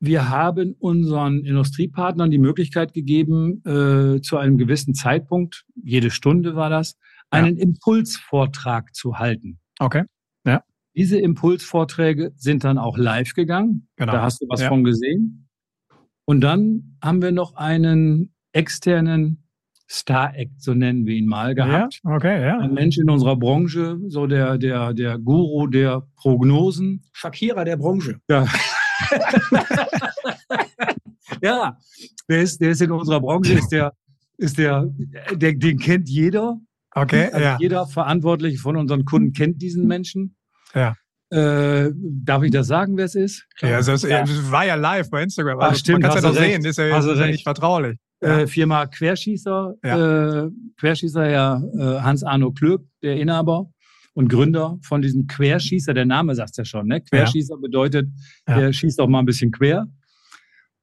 [0.00, 6.70] wir haben unseren Industriepartnern die Möglichkeit gegeben, äh, zu einem gewissen Zeitpunkt, jede Stunde war
[6.70, 6.96] das,
[7.30, 7.62] einen ja.
[7.62, 9.58] Impulsvortrag zu halten.
[9.78, 10.04] Okay.
[10.46, 10.62] Ja.
[10.94, 13.88] Diese Impulsvorträge sind dann auch live gegangen.
[13.96, 14.12] Genau.
[14.12, 14.68] Da hast du was ja.
[14.68, 15.48] von gesehen.
[16.24, 19.44] Und dann haben wir noch einen externen
[19.88, 22.00] Star-Act, so nennen wir ihn mal, gehabt.
[22.02, 22.58] Ja, okay, ja.
[22.58, 27.04] Ein Mensch in unserer Branche, so der, der, der Guru der Prognosen.
[27.12, 28.18] Shakira der Branche.
[28.28, 28.46] Ja.
[31.42, 31.76] ja,
[32.28, 33.92] der ist, der ist in unserer Branche, ist der,
[34.36, 34.86] ist der,
[35.32, 36.58] der den kennt jeder.
[36.94, 37.58] Okay, also ja.
[37.60, 40.36] Jeder Verantwortliche von unseren Kunden kennt diesen Menschen.
[40.74, 40.94] Ja.
[41.30, 43.46] Äh, darf ich das sagen, wer es ist?
[43.60, 44.24] Ja, das, ja.
[44.50, 45.58] war ja live bei Instagram.
[45.58, 47.98] Also Ach, stimmt, man kann es ja noch sehen, ist ja, ist ja nicht vertraulich.
[48.20, 50.44] Äh, Firma Querschießer, ja.
[50.44, 53.68] Äh, Querschießer ja äh, Hans-Arno Klöb, der Inhaber
[54.16, 55.92] und Gründer von diesem Querschießer.
[55.92, 57.02] Der Name sagt ja schon, ne?
[57.02, 57.60] Querschießer ja.
[57.60, 58.08] bedeutet,
[58.48, 58.58] ja.
[58.58, 59.86] der schießt auch mal ein bisschen quer.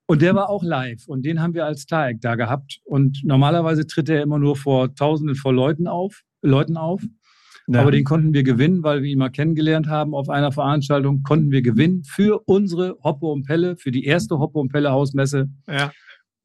[0.06, 2.80] Und der war auch live und den haben wir als Tarek da gehabt.
[2.84, 7.02] Und normalerweise tritt er immer nur vor Tausenden von Leuten auf, Leuten auf.
[7.68, 7.82] Ja.
[7.82, 11.50] Aber den konnten wir gewinnen, weil wir ihn mal kennengelernt haben auf einer Veranstaltung, konnten
[11.50, 15.50] wir gewinnen für unsere Hoppe und Pelle, für die erste Hoppe und Pelle Hausmesse.
[15.68, 15.92] Ja.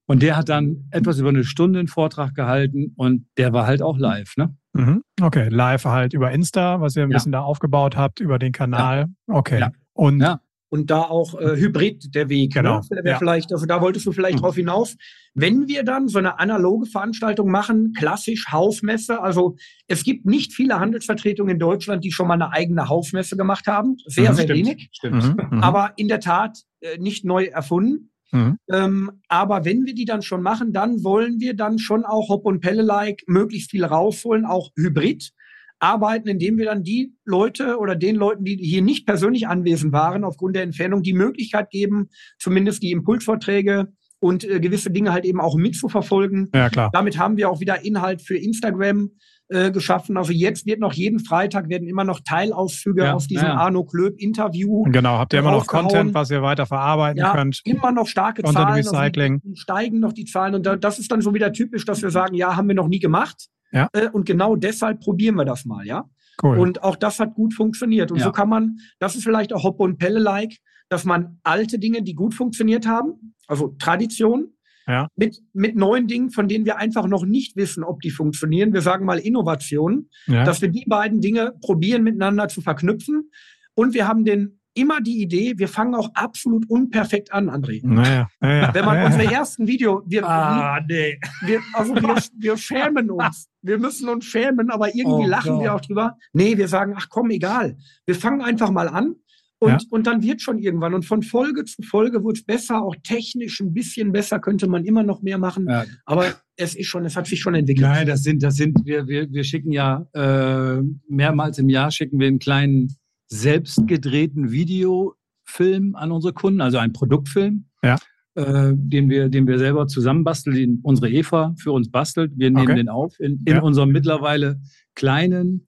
[0.07, 3.83] Und der hat dann etwas über eine Stunde einen Vortrag gehalten und der war halt
[3.83, 4.57] auch live, ne?
[4.79, 5.03] Mhm.
[5.21, 7.17] Okay, live halt über Insta, was ihr ein ja.
[7.17, 9.07] bisschen da aufgebaut habt, über den Kanal.
[9.27, 9.35] Ja.
[9.35, 9.61] Okay.
[9.61, 9.73] Ja.
[9.93, 10.25] Und.
[10.71, 12.55] Und da auch äh, Hybrid der Weg.
[12.55, 12.61] Ne?
[12.61, 12.81] Genau.
[12.91, 13.01] Ne?
[13.03, 13.17] Ja.
[13.17, 14.43] Vielleicht, also da wolltest du vielleicht mhm.
[14.43, 14.97] drauf hinaus.
[15.33, 20.79] Wenn wir dann so eine analoge Veranstaltung machen, klassisch Hausmesse, also es gibt nicht viele
[20.79, 23.97] Handelsvertretungen in Deutschland, die schon mal eine eigene Hausmesse gemacht haben.
[24.05, 24.88] Sehr, mhm, sehr stimmt, wenig.
[24.93, 25.51] Stimmt.
[25.51, 25.62] Mhm.
[25.62, 28.11] Aber in der Tat äh, nicht neu erfunden.
[28.33, 28.59] Mhm.
[28.71, 32.45] Ähm, aber wenn wir die dann schon machen, dann wollen wir dann schon auch Hop
[32.45, 35.33] und Pelle-like möglichst viel rausholen, auch Hybrid
[35.81, 40.25] arbeiten, indem wir dann die Leute oder den Leuten, die hier nicht persönlich anwesend waren,
[40.25, 45.41] aufgrund der Entfernung, die Möglichkeit geben, zumindest die Impulsvorträge und äh, gewisse Dinge halt eben
[45.41, 46.51] auch mitzuverfolgen.
[46.53, 46.91] Ja, klar.
[46.93, 49.11] Damit haben wir auch wieder Inhalt für Instagram
[49.48, 50.16] äh, geschaffen.
[50.16, 53.54] Also jetzt wird noch jeden Freitag werden immer noch Teilauszüge ja, aus diesem ja.
[53.54, 54.82] Arno Klöb Interview.
[54.84, 57.61] Genau, habt ihr immer noch Content, was ihr weiter verarbeiten ja, könnt.
[57.64, 58.74] Immer noch starke Unter Zahlen.
[58.74, 59.40] Recycling.
[59.44, 62.34] Also steigen noch die Zahlen und das ist dann so wieder typisch, dass wir sagen,
[62.34, 63.48] ja, haben wir noch nie gemacht.
[63.72, 63.88] Ja.
[63.92, 66.04] Äh, und genau deshalb probieren wir das mal, ja.
[66.42, 66.58] Cool.
[66.58, 68.12] Und auch das hat gut funktioniert.
[68.12, 68.24] Und ja.
[68.24, 70.56] so kann man, das ist vielleicht auch Hoppe und Pelle-like,
[70.88, 74.52] dass man alte Dinge, die gut funktioniert haben, also Tradition,
[74.88, 75.09] ja.
[75.16, 78.72] mit, mit neuen Dingen, von denen wir einfach noch nicht wissen, ob die funktionieren.
[78.72, 80.44] Wir sagen mal Innovation, ja.
[80.44, 83.31] dass wir die beiden Dinge probieren miteinander zu verknüpfen.
[83.74, 87.81] Und wir haben den immer die Idee, wir fangen auch absolut unperfekt an, André.
[87.83, 89.07] Naja, naja, Wenn man naja.
[89.07, 91.18] unsere ersten Video, wir, Ah, nee.
[91.42, 93.48] wir, also wir, wir schämen uns.
[93.61, 95.77] Wir müssen uns schämen, aber irgendwie Oh lachen wir Gott.
[95.77, 96.16] auch drüber.
[96.33, 97.77] Nee, wir sagen, ach komm, egal.
[98.07, 99.16] Wir fangen einfach mal an.
[99.61, 99.79] Und, Ja.
[99.90, 100.94] und dann wird schon irgendwann.
[100.94, 104.85] Und von Folge zu Folge wird es besser, auch technisch ein bisschen besser, könnte man
[104.85, 105.66] immer noch mehr machen.
[105.68, 105.85] Ja.
[106.05, 107.87] Aber es ist schon, es hat sich schon entwickelt.
[107.87, 112.18] Nein, das sind, das sind, wir, wir, wir schicken ja äh, mehrmals im Jahr schicken
[112.21, 117.66] wir einen kleinen selbst gedrehten Videofilm an unsere Kunden, also einen Produktfilm.
[117.83, 117.97] Ja.
[118.35, 122.33] Äh, den wir, den wir selber zusammenbasteln, den unsere Eva für uns bastelt.
[122.37, 122.77] Wir nehmen Okay.
[122.77, 123.62] den auf in, in Ja.
[123.62, 124.61] unserem mittlerweile
[124.94, 125.67] kleinen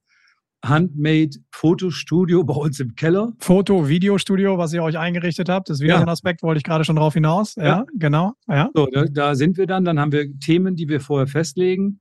[0.63, 3.33] Handmade Fotostudio bei uns im Keller.
[3.39, 5.97] Foto, Videostudio, was ihr euch eingerichtet habt, ist wieder Ja.
[5.99, 7.55] so ein Aspekt, wollte ich gerade schon drauf hinaus.
[7.55, 7.85] Ja, Ja.
[7.97, 8.33] genau.
[8.47, 8.69] Ja.
[8.73, 9.85] So, da, da sind wir dann.
[9.85, 11.99] Dann haben wir Themen, die wir vorher festlegen.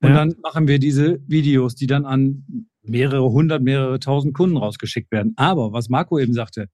[0.00, 0.14] Und Ja.
[0.14, 2.44] dann machen wir diese Videos, die dann an
[2.82, 5.34] mehrere hundert, mehrere tausend Kunden rausgeschickt werden.
[5.36, 6.68] Aber was Marco eben sagte,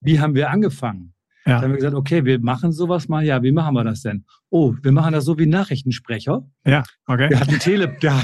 [0.00, 1.14] wie haben wir angefangen?
[1.46, 1.58] Ja.
[1.58, 3.22] Da haben wir gesagt, okay, wir machen sowas mal.
[3.24, 4.24] Ja, wie machen wir das denn?
[4.50, 6.42] Oh, wir machen das so wie Nachrichtensprecher.
[6.66, 7.28] Ja, okay.
[7.28, 8.18] Der hat einen Tele, der,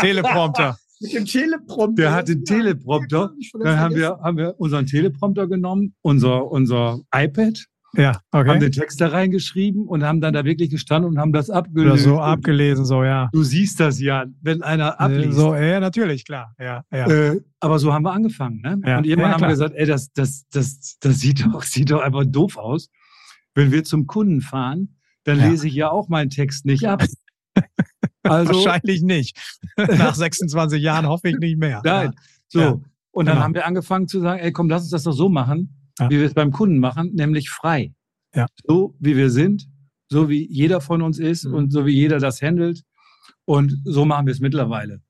[0.00, 0.78] Teleprompter.
[1.00, 2.02] Mit dem Teleprompter.
[2.02, 3.32] der hat einen Teleprompter.
[3.60, 8.58] Dann haben wir, haben wir unseren Teleprompter genommen, unser, unser iPad, Ja, haben okay.
[8.60, 12.04] den Text da reingeschrieben und haben dann da wirklich gestanden und haben das Oder abgelöst.
[12.04, 13.28] so abgelesen, so, ja.
[13.32, 15.36] Du siehst das ja, wenn einer Äh, abliest.
[15.38, 16.54] So, ja, natürlich, klar.
[16.60, 17.08] Ja, ja.
[17.08, 18.60] Äh, aber so haben wir angefangen.
[18.62, 18.80] Ne?
[18.86, 18.98] Ja.
[18.98, 22.00] Und irgendwann Ja, haben wir gesagt, ey, das, das, das, das sieht, doch, sieht doch
[22.00, 22.88] einfach doof aus.
[23.54, 25.48] Wenn wir zum Kunden fahren, dann Ja.
[25.48, 27.04] lese ich ja auch meinen Text nicht ab.
[28.24, 29.36] Also, Wahrscheinlich nicht.
[29.76, 31.80] Nach 26 Jahren hoffe ich nicht mehr.
[31.84, 32.12] nein.
[32.48, 32.60] So.
[32.60, 32.70] Ja.
[33.10, 33.44] Und dann Genau.
[33.44, 36.10] haben wir angefangen zu sagen, ey, komm, lass uns das doch so machen, Ja.
[36.10, 37.92] wie wir es beim Kunden machen, nämlich frei.
[38.34, 38.46] Ja.
[38.66, 39.68] So wie wir sind,
[40.08, 41.54] so wie jeder von uns ist Mhm.
[41.54, 42.82] und so wie jeder das handelt.
[43.44, 45.00] Und so machen wir es mittlerweile.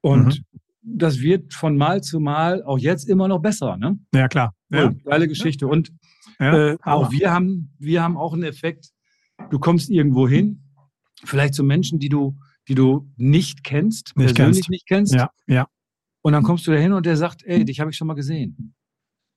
[0.00, 0.42] Und
[0.82, 3.76] das wird von Mal zu Mal auch jetzt immer noch besser.
[3.76, 3.98] Ne?
[4.14, 4.54] Ja, klar.
[4.70, 4.86] Ja.
[4.86, 5.66] Cool, Geile Geschichte.
[5.68, 5.92] Und
[6.38, 8.90] äh, auch wir haben, wir haben auch einen Effekt.
[9.50, 10.62] Du kommst irgendwo hin,
[11.24, 12.36] vielleicht zu Menschen, die du,
[12.68, 14.70] die du nicht kennst, Nicht persönlich kennst.
[14.70, 15.14] nicht kennst.
[15.14, 15.66] Ja, ja,
[16.22, 18.14] Und dann kommst du da hin und der sagt, ey, dich habe ich schon mal
[18.14, 18.74] gesehen.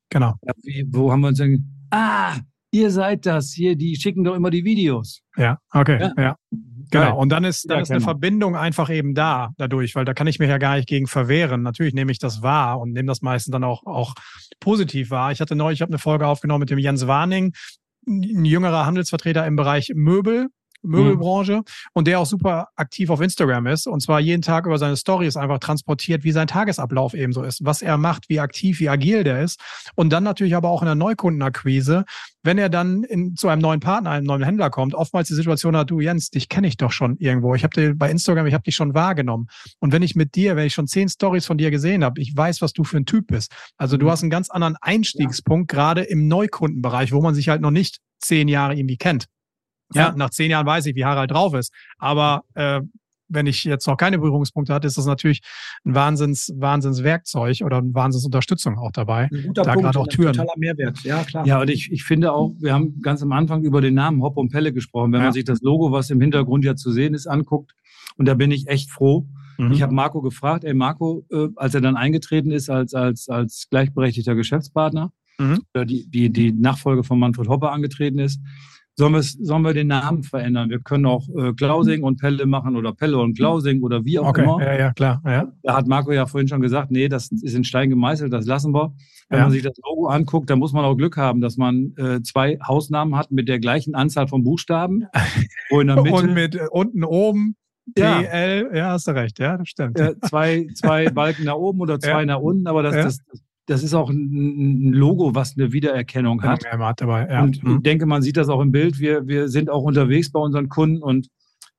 [0.10, 0.36] genau.
[0.42, 1.66] Ja, wie, wo haben wir uns denn?
[1.92, 2.38] Ah,
[2.72, 5.22] ihr seid das hier, die schicken doch immer die Videos.
[5.38, 6.00] Ja, okay.
[6.00, 6.14] Ja.
[6.22, 6.36] Ja.
[6.92, 7.20] Genau.
[7.20, 8.02] Und dann ist, dann ist eine.
[8.02, 11.62] Verbindung einfach eben da dadurch, weil da kann ich mich ja gar nicht gegen verwehren.
[11.62, 14.16] Natürlich nehme ich das wahr und nehme das meistens dann auch, auch
[14.60, 15.32] positiv wahr.
[15.32, 17.54] Ich hatte neulich, ich habe eine Folge aufgenommen mit dem Jens Warning,
[18.08, 20.48] ein jüngerer Handelsvertreter im Bereich Möbel.
[20.82, 21.64] Möbelbranche
[21.94, 25.36] und der auch super aktiv auf Instagram ist und zwar jeden Tag über seine Stories
[25.36, 29.24] einfach transportiert, wie sein Tagesablauf eben so ist, was er macht, wie aktiv, wie agil
[29.24, 29.60] der ist
[29.96, 32.06] und dann natürlich aber auch in der Neukundenakquise,
[32.44, 35.76] wenn er dann in, zu einem neuen Partner, einem neuen Händler kommt, oftmals die Situation
[35.76, 37.54] hat, du Jens, dich kenne ich doch schon irgendwo.
[37.56, 39.48] Ich habe dir bei Instagram, ich habe dich schon wahrgenommen.
[39.80, 42.36] Und wenn ich mit dir, wenn ich schon zehn Stories von dir gesehen habe, ich
[42.36, 43.52] weiß, was du für ein Typ bist.
[43.78, 47.72] Also du hast einen ganz anderen Einstiegspunkt, gerade im Neukundenbereich, wo man sich halt noch
[47.72, 49.28] nicht zehn Jahre irgendwie kennt.
[49.94, 51.74] Ja, nach zehn Jahren weiß ich, wie Harald drauf ist.
[51.98, 52.82] Aber äh,
[53.32, 55.42] wenn ich jetzt noch keine Berührungspunkte hatte, ist das natürlich
[55.86, 59.30] ein Wahnsinns, Wahnsinnswerkzeug oder eine Wahnsinnsunterstützung auch dabei.
[59.32, 60.34] Ein guter Da Punkt, gerade auch ein Türen.
[60.34, 61.00] totaler Mehrwert.
[61.04, 61.46] Ja, klar.
[61.46, 64.38] Ja, und ich, ich finde auch, wir haben ganz am Anfang über den Namen Hop
[64.38, 65.12] und Pelle gesprochen.
[65.12, 65.26] Wenn Ja.
[65.28, 67.74] man sich das Logo, was im Hintergrund ja zu sehen ist, anguckt,
[68.18, 69.28] und da bin ich echt froh.
[69.58, 69.72] Mhm.
[69.72, 73.68] Ich habe Marco gefragt, ey Marco, äh, als er dann eingetreten ist als, als, als
[73.70, 75.62] gleichberechtigter Geschäftspartner, Mhm.
[75.74, 78.42] oder die, die, die Nachfolge von Manfred Hopper angetreten ist,
[78.98, 80.70] sollen, sollen wir den Namen verändern?
[80.70, 84.28] Wir können auch äh, Klausing und Pelle machen oder Pelle und Klausing oder wie auch
[84.28, 84.62] okay, immer.
[84.62, 85.22] ja, ja, klar.
[85.26, 85.52] Ja.
[85.64, 88.74] Da hat Marco ja vorhin schon gesagt, nee, das ist in Stein gemeißelt, das lassen
[88.74, 88.94] wir.
[89.30, 89.46] Wenn Ja.
[89.46, 92.58] man sich das Logo anguckt, dann muss man auch Glück haben, dass man äh, zwei
[92.68, 95.06] Hausnamen hat mit der gleichen Anzahl von Buchstaben.
[95.70, 97.56] Wo in der Mitte Und mit äh, unten oben
[97.98, 98.22] Ja.
[98.22, 100.00] PL, ja, hast du recht, ja, das stimmt.
[100.00, 102.26] äh, zwei, zwei Balken nach oben oder zwei Ja.
[102.26, 103.04] nach unten, aber das, Ja.
[103.04, 103.42] das, das
[103.84, 106.64] ist auch ein, Logo, was eine Wiedererkennung hat.
[106.64, 107.44] Er hat dabei, ja.
[107.44, 107.84] Und ich Mhm.
[107.84, 109.00] denke, man sieht das auch im Bild.
[109.00, 111.28] Wir, wir sind auch unterwegs bei unseren Kunden und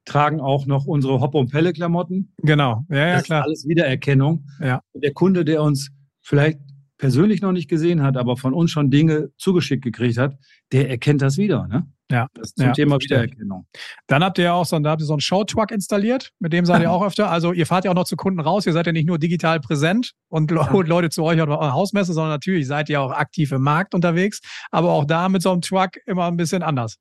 [0.05, 2.33] tragen auch noch unsere Hoppe- und Pelle-Klamotten.
[2.39, 3.41] Genau, ja, ja, das klar.
[3.41, 4.47] ist alles Wiedererkennung.
[4.61, 4.81] Ja.
[4.93, 5.91] Und der Kunde, der uns
[6.23, 6.59] vielleicht
[6.99, 10.37] persönlich noch nicht gesehen hat, aber von uns schon Dinge zugeschickt gekriegt hat,
[10.73, 11.67] der erkennt das wieder.
[11.69, 11.87] Ne?
[12.11, 12.27] Ja.
[12.35, 12.99] Das zum Ja, Thema.
[12.99, 13.67] Wiedererkennung.
[14.09, 16.67] Dann habt ihr ja auch so, da habt ihr so einen Showtruck installiert, mit dem
[16.67, 17.31] seid ihr auch öfter.
[17.31, 19.61] Also ihr fahrt ja auch noch zu Kunden raus, ihr seid ja nicht nur digital
[19.61, 20.71] präsent und Ja.
[20.73, 24.41] Leute zu euch auf eure Hausmesse, sondern natürlich seid ihr auch aktiv im Markt unterwegs.
[24.71, 26.97] Aber auch da mit so einem Truck immer ein bisschen anders.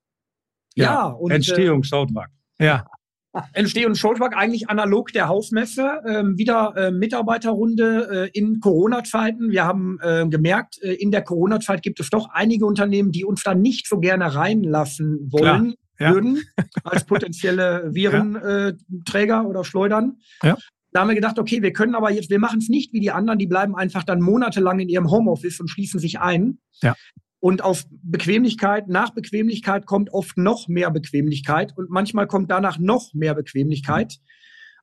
[0.75, 2.29] Ja, und, Entstehung, Schautrag.
[2.59, 2.85] Ja,
[3.33, 6.01] Äh, Entstehung Showtruck eigentlich analog der Hausmesse.
[6.07, 9.51] Ähm, wieder äh, Mitarbeiterrunde äh, in Corona-Zeiten.
[9.51, 13.43] Wir haben äh, gemerkt, äh, in der Corona-Zeit gibt es doch einige Unternehmen, die uns
[13.43, 15.75] da nicht so gerne reinlassen wollen.
[15.99, 16.13] ja.
[16.13, 16.41] Würden
[16.83, 20.17] als potenzielle Virenträger äh, Träger oder Schleudern.
[20.41, 20.57] Ja.
[20.91, 23.11] Da haben wir gedacht, okay, wir können aber jetzt, wir machen es nicht wie die
[23.11, 26.57] anderen, die bleiben einfach dann monatelang in ihrem Homeoffice und schließen sich ein.
[26.81, 26.95] Ja.
[27.39, 33.13] Und auf Bequemlichkeit, nach Bequemlichkeit kommt oft noch mehr Bequemlichkeit und manchmal kommt danach noch
[33.13, 34.17] mehr Bequemlichkeit.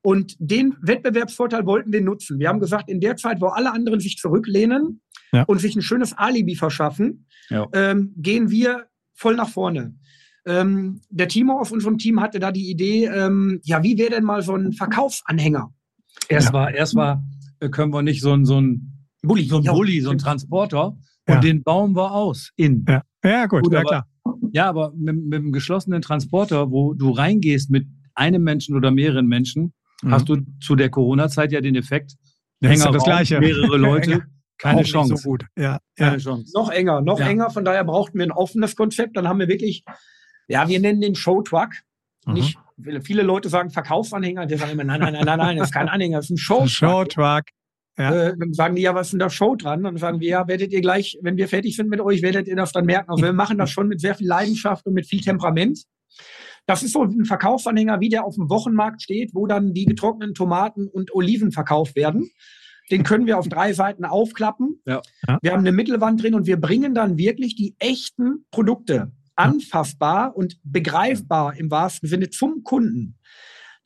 [0.02, 2.38] Und den Wettbewerbsvorteil wollten wir nutzen.
[2.38, 5.42] Wir haben gesagt, in der Zeit, wo alle anderen sich zurücklehnen ja.
[5.44, 7.66] und sich ein schönes Alibi verschaffen, ja.
[7.72, 9.96] ähm, gehen wir voll nach vorne.
[10.46, 14.24] Ähm, der Timo auf unserem Team hatte da die Idee, ähm, ja, wie wäre denn
[14.24, 15.74] mal so ein Verkaufsanhänger?
[16.28, 16.52] Erst ja.
[16.52, 17.24] war, erst war,
[17.60, 20.96] äh, können wir nicht so ein, so ein Bulli, so ein, Bulli, so ein Transporter
[21.28, 22.84] und den bauen wir aus in.
[22.88, 24.06] Ja, ja gut, gut ja klar.
[24.52, 29.26] Ja, aber mit, mit einem geschlossenen Transporter, wo du reingehst mit einem Menschen oder mehreren
[29.26, 30.10] Menschen, mhm.
[30.10, 32.14] hast du zu der Corona-Zeit ja den Effekt,
[32.60, 33.38] ja, Hänger das Gleiche.
[33.38, 34.24] mehrere Leute,
[34.58, 35.16] keine Chance.
[35.16, 35.44] So gut.
[35.56, 36.18] Ja, keine ja.
[36.18, 36.50] Chance.
[36.54, 37.28] Noch enger, noch ja.
[37.28, 37.50] enger.
[37.50, 39.16] Von daher brauchten wir ein offenes Konzept.
[39.16, 39.84] Dann haben wir wirklich,
[40.48, 41.70] ja, wir nennen den Showtruck.
[42.24, 42.34] Mhm.
[42.34, 42.58] Nicht,
[43.02, 44.48] viele Leute sagen Verkaufsanhänger.
[44.48, 46.38] Wir sagen immer, nein, nein, nein, nein, nein, das ist kein Anhänger, das ist ein
[46.38, 46.70] Showtruck.
[46.70, 47.44] Showtruck.
[47.98, 48.14] Ja.
[48.14, 49.82] Äh, dann sagen die, ja, was ist denn da Show dran?
[49.82, 52.56] Dann sagen wir, ja, werdet ihr gleich, wenn wir fertig sind mit euch, werdet ihr
[52.56, 53.10] das dann merken.
[53.10, 55.82] Also wir machen das schon mit sehr viel Leidenschaft und mit viel Temperament.
[56.66, 60.34] Das ist so ein Verkaufsanhänger, wie der auf dem Wochenmarkt steht, wo dann die getrockneten
[60.34, 62.28] Tomaten und Oliven verkauft werden.
[62.90, 64.80] Den können wir auf drei Seiten aufklappen.
[64.84, 65.00] Ja.
[65.42, 70.58] Wir haben eine Mittelwand drin und wir bringen dann wirklich die echten Produkte anfassbar und
[70.64, 73.18] begreifbar im wahrsten Sinne zum Kunden.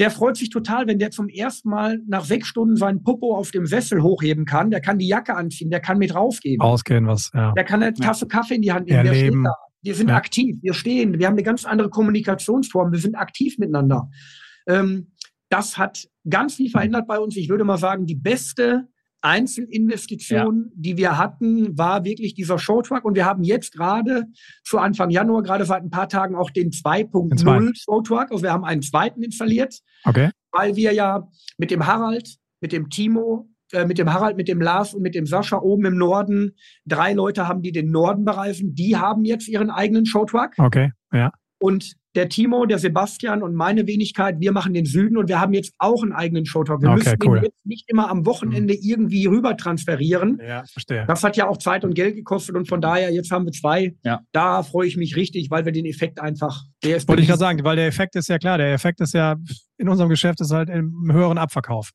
[0.01, 3.51] Der freut sich total, wenn der zum ersten Mal nach sechs Stunden seinen Popo auf
[3.51, 4.71] dem Sessel hochheben kann.
[4.71, 6.61] Der kann die Jacke anziehen, der kann mit rausgehen.
[6.61, 7.53] Ausgehen, was, ja.
[7.53, 9.07] Der kann eine Tasse Kaffee in die Hand nehmen.
[9.07, 9.15] Erleben.
[9.15, 9.71] Der steht da.
[9.83, 10.17] Wir sind ja.
[10.17, 14.11] aktiv, wir stehen, wir haben eine ganz andere Kommunikationsform, wir sind aktiv miteinander.
[14.67, 15.13] Ähm,
[15.49, 17.37] das hat ganz viel verändert bei uns.
[17.37, 18.89] Ich würde mal sagen, die beste
[19.23, 20.73] Einzelinvestition, ja.
[20.75, 23.05] die wir hatten, war wirklich dieser Showtruck.
[23.05, 24.25] Und wir haben jetzt gerade
[24.65, 28.31] zu Anfang Januar, gerade seit ein paar Tagen, auch den 2.0 Showtruck.
[28.31, 29.81] Also wir haben einen zweiten installiert.
[30.05, 30.31] Okay.
[30.53, 31.29] Weil wir ja
[31.59, 35.15] mit dem Harald, mit dem Timo, äh, mit dem Harald, mit dem Lars und mit
[35.15, 36.57] dem Sascha oben im Norden,
[36.87, 38.75] drei Leute haben, die den Norden bereisen.
[38.75, 40.53] Die haben jetzt ihren eigenen Showtruck.
[40.59, 41.31] Okay, ja.
[41.59, 45.53] Und der Timo, der Sebastian und meine Wenigkeit, wir machen den Süden und wir haben
[45.53, 46.83] jetzt auch einen eigenen Showtalk.
[46.83, 47.39] Wir okay, müssen cool.
[47.39, 48.81] ihn jetzt nicht immer am Wochenende mhm.
[48.83, 50.41] irgendwie rüber transferieren.
[50.45, 51.05] Ja, verstehe.
[51.07, 53.95] Das hat ja auch Zeit und Geld gekostet und von daher, jetzt haben wir zwei.
[54.05, 54.21] Ja.
[54.33, 57.09] Da freue ich mich richtig, weil wir den Effekt einfach, der ist.
[57.09, 59.37] Wollte ich gerade sagen, weil der Effekt ist ja klar, der Effekt ist ja
[59.79, 61.91] in unserem Geschäft ist halt im höheren Abverkauf.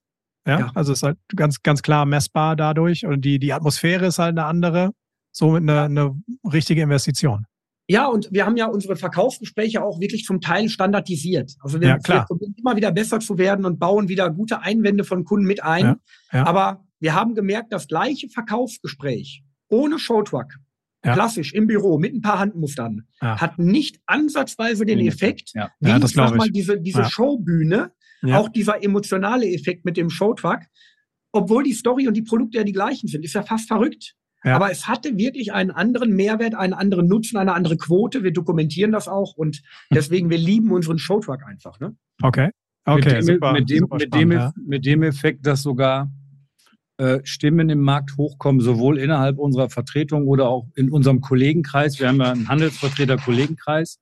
[0.48, 0.72] Ja, ja.
[0.76, 4.46] also ist halt ganz, ganz klar messbar dadurch und die, die Atmosphäre ist halt eine
[4.46, 4.92] andere,
[5.32, 7.46] somit eine, eine richtige Investition.
[7.88, 11.54] Ja, und wir haben ja unsere Verkaufsgespräche auch wirklich zum Teil standardisiert.
[11.60, 12.26] Also wir, ja,
[12.58, 15.84] immer wieder besser zu werden und bauen wieder gute Einwände von Kunden mit ein.
[15.84, 15.98] Ja,
[16.32, 16.46] ja.
[16.48, 20.48] Aber wir haben gemerkt, das gleiche Verkaufsgespräch ohne Showtruck,
[21.02, 26.36] klassisch im Büro mit ein paar Handmustern, hat nicht ansatzweise den Effekt, wie ich sag
[26.36, 27.92] mal, diese, diese Showbühne,
[28.32, 30.62] auch dieser emotionale Effekt mit dem Showtruck,
[31.32, 34.16] obwohl die Story und die Produkte ja die gleichen sind, ist ja fast verrückt.
[34.46, 34.56] Ja.
[34.56, 38.24] Aber es hatte wirklich einen anderen Mehrwert, einen anderen Nutzen, eine andere Quote.
[38.24, 41.80] Wir dokumentieren das auch und deswegen, wir lieben unseren Showtruck einfach.
[41.80, 41.96] Ne?
[42.22, 42.52] Okay.
[42.88, 44.54] Okay, mit dem, super, mit, dem, super mit, dem, ja.
[44.64, 46.12] mit dem Effekt, dass sogar
[46.98, 52.00] äh, Stimmen im Markt hochkommen, sowohl innerhalb unserer Vertretung oder auch in unserem Kollegenkreis.
[52.00, 54.00] Wir haben ja einen Handelsvertreter-Kollegenkreis,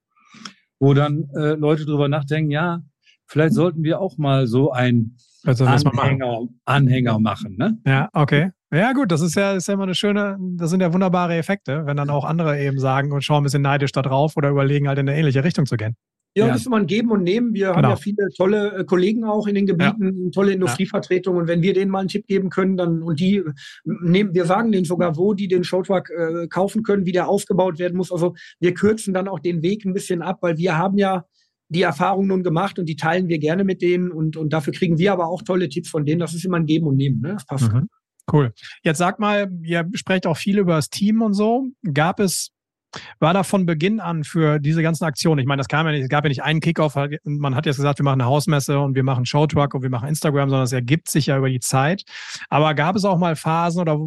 [0.79, 2.81] wo dann äh, Leute drüber nachdenken, ja,
[3.25, 6.59] vielleicht sollten wir auch mal so ein also, Anhänger, machen.
[6.65, 7.55] Anhänger machen.
[7.57, 7.77] Ne?
[7.85, 8.51] Ja, okay.
[8.73, 11.85] Ja, gut, das ist ja, ist ja immer eine schöne, das sind ja wunderbare Effekte,
[11.85, 14.87] wenn dann auch andere eben sagen und schauen ein bisschen neidisch da drauf oder überlegen,
[14.87, 15.95] halt in eine ähnliche Richtung zu gehen.
[16.35, 16.51] Ja, ja.
[16.51, 17.53] das ist immer ein Geben und Nehmen.
[17.53, 17.75] Wir genau.
[17.75, 20.31] haben ja viele tolle äh, Kollegen auch in den Gebieten, ja.
[20.31, 21.41] tolle Industrievertretungen.
[21.41, 23.43] Und wenn wir denen mal einen Tipp geben können, dann und die
[23.83, 27.77] nehmen, wir sagen denen sogar, wo die den Showtruck äh, kaufen können, wie der aufgebaut
[27.77, 28.11] werden muss.
[28.11, 31.25] Also wir kürzen dann auch den Weg ein bisschen ab, weil wir haben ja
[31.69, 34.97] die Erfahrung nun gemacht und die teilen wir gerne mit denen und, und dafür kriegen
[34.97, 36.19] wir aber auch tolle Tipps von denen.
[36.19, 37.21] Das ist immer ein Geben und Nehmen.
[37.21, 37.33] Ne?
[37.33, 37.71] Das passt.
[37.71, 37.87] Mhm.
[38.31, 38.53] Cool.
[38.83, 41.67] Jetzt sag mal, ihr sprecht auch viel über das Team und so.
[41.93, 42.51] Gab es
[43.19, 45.39] war da von Beginn an für diese ganzen Aktionen.
[45.39, 46.95] Ich meine, das kam ja nicht, es gab ja nicht einen Kickoff.
[47.23, 50.07] Man hat jetzt gesagt, wir machen eine Hausmesse und wir machen Showtruck und wir machen
[50.09, 52.03] Instagram, sondern es ergibt sich ja über die Zeit.
[52.49, 53.99] Aber gab es auch mal Phasen oder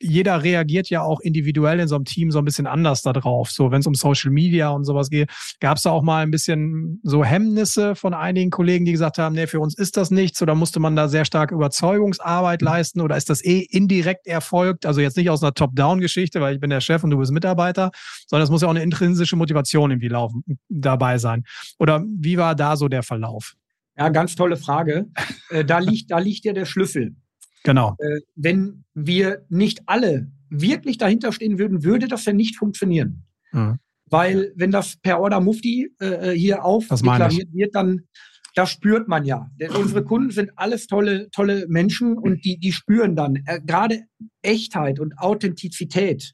[0.00, 3.50] jeder reagiert ja auch individuell in so einem Team so ein bisschen anders darauf.
[3.50, 6.30] So, wenn es um Social Media und sowas geht, gab es da auch mal ein
[6.30, 10.40] bisschen so Hemmnisse von einigen Kollegen, die gesagt haben, nee, für uns ist das nichts
[10.42, 12.66] oder musste man da sehr stark Überzeugungsarbeit mhm.
[12.66, 14.86] leisten oder ist das eh indirekt erfolgt?
[14.86, 17.90] Also jetzt nicht aus einer Top-Down-Geschichte, weil ich bin der Chef und du bist Mitarbeiter,
[18.26, 21.44] sondern es muss ja auch eine intrinsische Motivation irgendwie laufen, dabei sein.
[21.78, 23.54] Oder wie war da so der Verlauf?
[23.96, 25.06] Ja, ganz tolle Frage.
[25.48, 27.14] Äh, da liegt, da liegt ja der Schlüssel.
[27.62, 27.94] Genau.
[28.00, 33.24] Äh, wenn wir nicht alle wirklich dahinter stehen würden, würde das ja nicht funktionieren.
[33.52, 33.78] Mhm.
[34.10, 38.08] Weil wenn das per Order Mufti äh, hier aufdeklariert wird, dann
[38.56, 39.50] das spürt man ja.
[39.60, 44.04] Denn unsere Kunden sind alles tolle, tolle Menschen und die, die spüren dann äh, gerade
[44.40, 46.32] Echtheit und Authentizität.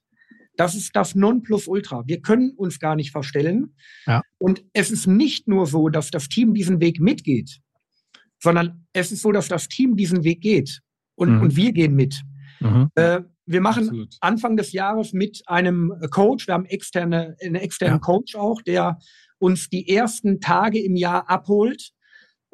[0.57, 2.05] Das ist das Nonplusultra.
[2.07, 3.75] Wir können uns gar nicht verstellen.
[4.07, 4.23] Ja.
[4.39, 7.61] Und es ist nicht nur so, dass das Team diesen Weg mitgeht,
[8.39, 10.81] sondern es ist so, dass das Team diesen Weg geht
[11.15, 11.43] und, mhm.
[11.43, 12.21] und wir gehen mit.
[12.61, 12.91] Mhm.
[12.95, 14.17] Äh, wir machen Absolut.
[14.21, 18.01] Anfang des Jahres mit einem Coach, wir haben externe, einen externen ja.
[18.01, 18.99] Coach auch, der
[19.39, 21.91] uns die ersten Tage im Jahr abholt,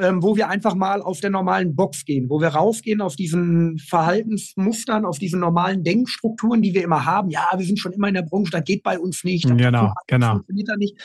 [0.01, 3.79] ähm, wo wir einfach mal auf der normalen Box gehen, wo wir rausgehen auf diesen
[3.79, 7.31] Verhaltensmustern, auf diesen normalen Denkstrukturen, die wir immer haben.
[7.31, 9.45] Ja, wir sind schon immer in der Branche, das geht bei uns nicht.
[9.57, 10.33] genau, genau.
[10.35, 10.97] funktioniert da nicht.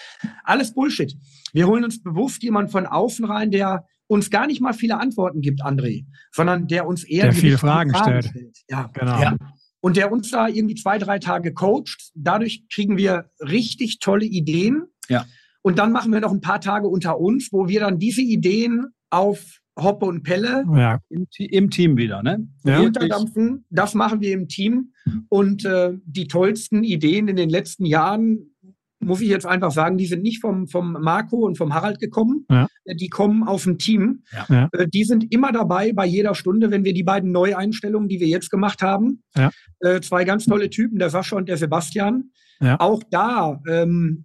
[0.43, 1.15] Alles Bullshit.
[1.53, 5.41] Wir holen uns bewusst jemanden von außen rein, der uns gar nicht mal viele Antworten
[5.41, 8.25] gibt, André, sondern der uns eher der viele Fragen, Fragen stellt.
[8.25, 8.57] stellt.
[8.69, 9.19] Ja, genau.
[9.19, 9.37] Ja.
[9.81, 12.11] Und der uns da irgendwie zwei, drei Tage coacht.
[12.13, 14.83] Dadurch kriegen wir richtig tolle Ideen.
[15.09, 15.25] Ja.
[15.63, 18.87] Und dann machen wir noch ein paar Tage unter uns, wo wir dann diese Ideen
[19.09, 20.99] auf Hoppe und Pelle ja.
[21.09, 22.47] im, im, Team wieder, ne?
[22.63, 22.79] Ja.
[22.79, 23.65] Unterdampfen.
[23.69, 24.91] Das machen wir im Team.
[25.29, 28.51] Und äh, die tollsten Ideen in den letzten Jahren
[28.99, 32.45] muss ich jetzt einfach sagen, die sind nicht vom, vom Marco und vom Harald gekommen.
[32.49, 32.67] Ja.
[32.85, 34.23] Die kommen aus dem Team.
[34.49, 34.69] Ja.
[34.71, 38.27] Äh, die sind immer dabei bei jeder Stunde, wenn wir die beiden Neueinstellungen, die wir
[38.27, 39.23] jetzt gemacht haben.
[39.35, 39.49] Ja.
[39.79, 42.31] Äh, zwei ganz tolle Typen, der Sascha und der Sebastian.
[42.79, 44.23] Auch da ähm,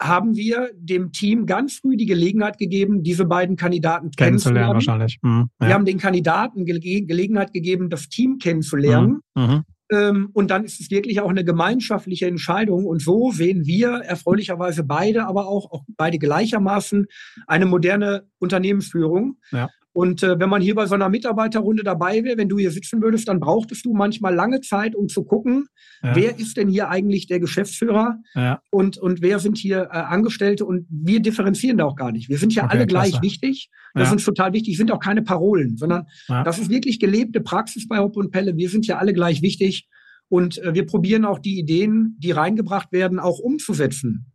[0.00, 4.74] haben wir dem Team ganz früh die Gelegenheit gegeben, diese beiden Kandidaten kennenzulernen.
[4.74, 5.18] Wahrscheinlich.
[5.22, 9.20] Mhm, wir haben den Kandidaten Ge Gelegenheit gegeben, das Team kennenzulernen.
[9.34, 9.64] Mhm, mhm.
[9.92, 12.86] Ähm, und dann ist es wirklich auch eine gemeinschaftliche Entscheidung.
[12.86, 17.06] Und so sehen wir erfreulicherweise beide, aber auch, auch beide gleichermaßen
[17.46, 19.38] eine moderne Unternehmensführung.
[19.50, 19.68] Ja.
[20.00, 23.02] Und äh, wenn man hier bei so einer Mitarbeiterrunde dabei wäre, wenn du hier sitzen
[23.02, 25.66] würdest, dann brauchtest du manchmal lange Zeit, um zu gucken,
[26.02, 26.16] ja.
[26.16, 28.62] wer ist denn hier eigentlich der Geschäftsführer ja.
[28.70, 30.64] und, und wer sind hier äh, Angestellte.
[30.64, 32.30] Und wir differenzieren da auch gar nicht.
[32.30, 33.22] Wir sind ja okay, alle gleich klasse.
[33.22, 33.68] wichtig.
[33.92, 34.06] Das ja.
[34.06, 34.78] ist uns total wichtig.
[34.78, 38.56] sind auch keine Parolen, sondern das ist wirklich gelebte Praxis bei Hopp und Pelle.
[38.56, 39.86] Wir sind ja alle gleich wichtig.
[40.30, 44.32] Und äh, wir probieren auch die Ideen, die reingebracht werden, auch umzusetzen.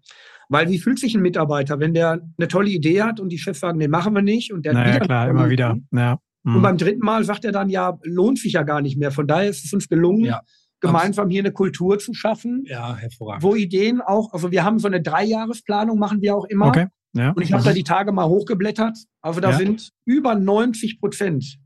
[0.50, 3.60] Weil wie fühlt sich ein Mitarbeiter, wenn der eine tolle Idee hat und die Chefs
[3.60, 5.78] sagen, nee, machen wir nicht und der naja, wieder klar, immer wieder.
[5.92, 6.20] Ja.
[6.44, 6.62] Und mhm.
[6.62, 9.12] beim dritten Mal sagt er dann, ja, lohnt sich ja gar nicht mehr.
[9.12, 10.42] Von daher ist es uns gelungen, ja.
[10.80, 12.64] gemeinsam hier eine Kultur zu schaffen.
[12.68, 13.44] Ja, hervorragend.
[13.44, 16.68] Wo Ideen auch, also wir haben so eine Dreijahresplanung, machen wir auch immer.
[16.68, 16.88] Okay.
[17.14, 17.32] Ja.
[17.32, 18.98] Und ich habe da die Tage mal hochgeblättert.
[19.22, 19.58] Also da ja.
[19.58, 21.58] sind über 90 Prozent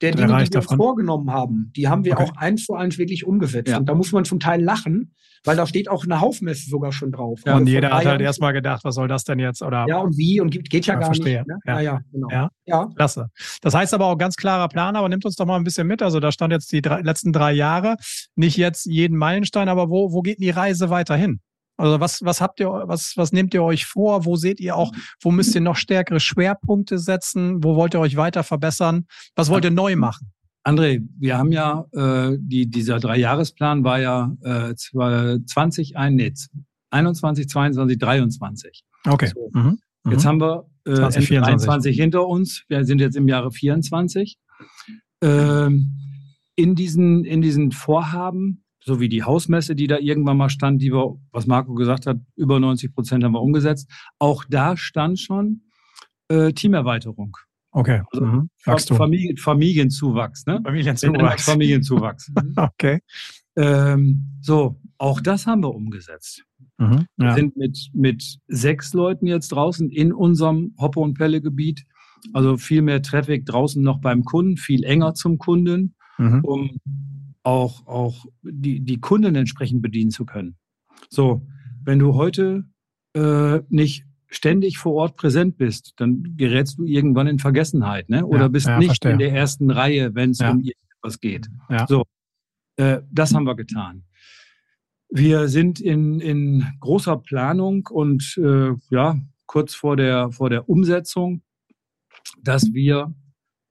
[0.00, 2.24] der Dinge, die wir uns vorgenommen haben, die haben wir okay.
[2.24, 3.70] auch eins zu eins wirklich umgesetzt.
[3.70, 3.78] Ja.
[3.78, 5.14] Und da muss man zum Teil lachen,
[5.44, 7.40] weil da steht auch eine Haufmesse sogar schon drauf.
[7.44, 9.62] Ja, und jeder hat halt erstmal gedacht, was soll das denn jetzt?
[9.62, 10.40] Oder ja, und wie?
[10.40, 11.38] Und geht, geht ja, ja gar verstehe.
[11.38, 11.48] nicht.
[11.48, 11.58] Ne?
[11.66, 11.80] Ja.
[11.80, 12.28] ja, genau.
[12.30, 12.48] Ja.
[12.66, 13.28] ja, klasse.
[13.60, 16.02] Das heißt aber auch ganz klarer Plan, aber nimmt uns doch mal ein bisschen mit.
[16.02, 17.96] Also da stand jetzt die drei, letzten drei Jahre,
[18.34, 21.40] nicht jetzt jeden Meilenstein, aber wo, wo geht die Reise weiterhin?
[21.76, 24.24] Also was, was habt ihr, was, was nehmt ihr euch vor?
[24.24, 27.64] Wo seht ihr auch, wo müsst ihr noch stärkere Schwerpunkte setzen?
[27.64, 29.06] Wo wollt ihr euch weiter verbessern?
[29.34, 30.32] Was wollt ihr neu machen?
[30.64, 36.32] André, wir haben ja, äh, die, dieser Dreijahresplan war ja äh, 20, ein, nee,
[36.90, 38.84] 21, 22, 23.
[39.06, 39.30] Okay.
[39.34, 39.50] So.
[39.52, 39.78] Mhm.
[40.04, 40.12] Mhm.
[40.12, 42.64] Jetzt haben wir äh, 20, hinter uns.
[42.68, 44.38] Wir sind jetzt im Jahre 24.
[45.22, 45.92] Ähm,
[46.56, 50.92] in, diesen, in diesen Vorhaben, so wie die Hausmesse, die da irgendwann mal stand, die
[50.92, 53.90] wir, was Marco gesagt hat, über 90 Prozent haben wir umgesetzt.
[54.18, 55.62] Auch da stand schon
[56.28, 57.36] äh, Teamerweiterung.
[57.70, 58.02] Okay.
[58.66, 58.98] Also mhm.
[58.98, 60.60] Familien, Familienzuwachs, ne?
[60.62, 61.44] Familienzuwachs.
[61.44, 62.32] Familienzuwachs.
[62.56, 63.00] okay.
[63.56, 66.44] Ähm, so, auch das haben wir umgesetzt.
[66.78, 67.24] Mhm, ja.
[67.24, 71.84] Wir sind mit, mit sechs Leuten jetzt draußen in unserem Hoppe- und Pelle-Gebiet.
[72.32, 76.44] Also viel mehr Traffic draußen noch beim Kunden, viel enger zum Kunden, mhm.
[76.44, 76.70] um
[77.44, 80.56] auch, auch die, die Kunden entsprechend bedienen zu können.
[81.08, 81.46] So,
[81.84, 82.64] wenn du heute
[83.14, 88.26] äh, nicht ständig vor Ort präsent bist, dann gerätst du irgendwann in Vergessenheit, ne?
[88.26, 89.12] Oder ja, bist ja, nicht verstehe.
[89.12, 90.50] in der ersten Reihe, wenn es ja.
[90.50, 91.48] um irgendwas geht.
[91.86, 92.04] So,
[92.76, 94.04] äh, das haben wir getan.
[95.08, 99.16] Wir sind in, in großer Planung und äh, ja,
[99.46, 101.42] kurz vor der, vor der Umsetzung,
[102.42, 103.14] dass wir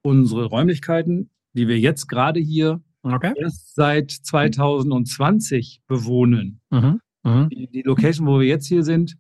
[0.04, 3.34] unsere Räumlichkeiten, die wir jetzt gerade hier okay.
[3.36, 7.00] erst seit 2020 bewohnen, mhm.
[7.24, 7.50] Mhm.
[7.50, 9.16] Die, die, Location, wo wir jetzt hier sind,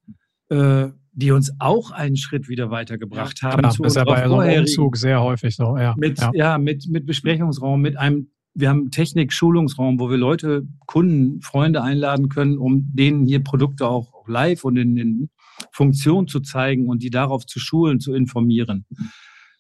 [0.49, 3.59] äh, die uns auch einen Schritt wieder weitergebracht haben.
[3.59, 5.77] Klar, zu ist ja bei so einem Umzug sehr häufig so.
[5.77, 6.31] Ja, mit, ja.
[6.33, 12.29] ja, mit, mit Besprechungsraum, mit einem, wir haben Technik-Schulungsraum, wo wir Leute, Kunden, Freunde einladen
[12.29, 15.29] können, um denen hier Produkte auch live und in, in
[15.71, 18.85] Funktion zu zeigen und die darauf zu schulen, zu informieren.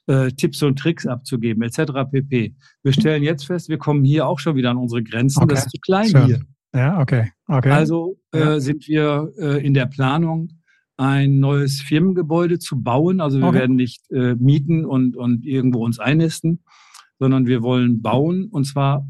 [0.05, 1.93] Äh, Tipps und Tricks abzugeben, etc.
[2.11, 2.55] pp.
[2.83, 5.43] Wir stellen jetzt fest, wir kommen hier auch schon wieder an unsere Grenzen.
[5.43, 5.53] Okay.
[5.53, 6.25] Das ist zu klein Schön.
[6.25, 6.39] hier.
[6.75, 7.31] Ja, okay.
[7.47, 7.69] okay.
[7.69, 8.59] Also äh, ja.
[8.59, 10.49] sind wir äh, in der Planung,
[10.97, 13.21] ein neues Firmengebäude zu bauen.
[13.21, 13.59] Also wir okay.
[13.59, 16.63] werden nicht äh, mieten und, und irgendwo uns einnisten,
[17.19, 19.07] sondern wir wollen bauen und zwar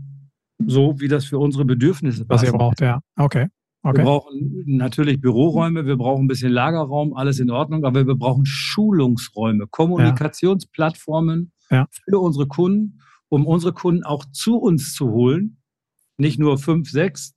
[0.65, 2.43] so, wie das für unsere Bedürfnisse passt.
[2.43, 3.01] Was ihr braucht, ja.
[3.17, 3.47] Okay.
[3.85, 3.97] Okay.
[3.97, 8.45] Wir brauchen natürlich Büroräume, wir brauchen ein bisschen Lagerraum, alles in Ordnung, aber wir brauchen
[8.45, 11.87] Schulungsräume, Kommunikationsplattformen ja.
[11.91, 15.57] für unsere Kunden, um unsere Kunden auch zu uns zu holen.
[16.17, 17.35] Nicht nur fünf, sechs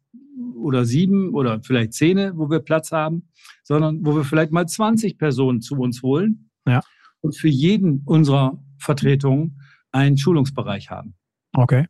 [0.56, 3.28] oder sieben oder vielleicht zehn, wo wir Platz haben,
[3.64, 6.80] sondern wo wir vielleicht mal 20 Personen zu uns holen ja.
[7.22, 11.16] und für jeden unserer Vertretungen einen Schulungsbereich haben.
[11.54, 11.86] Okay.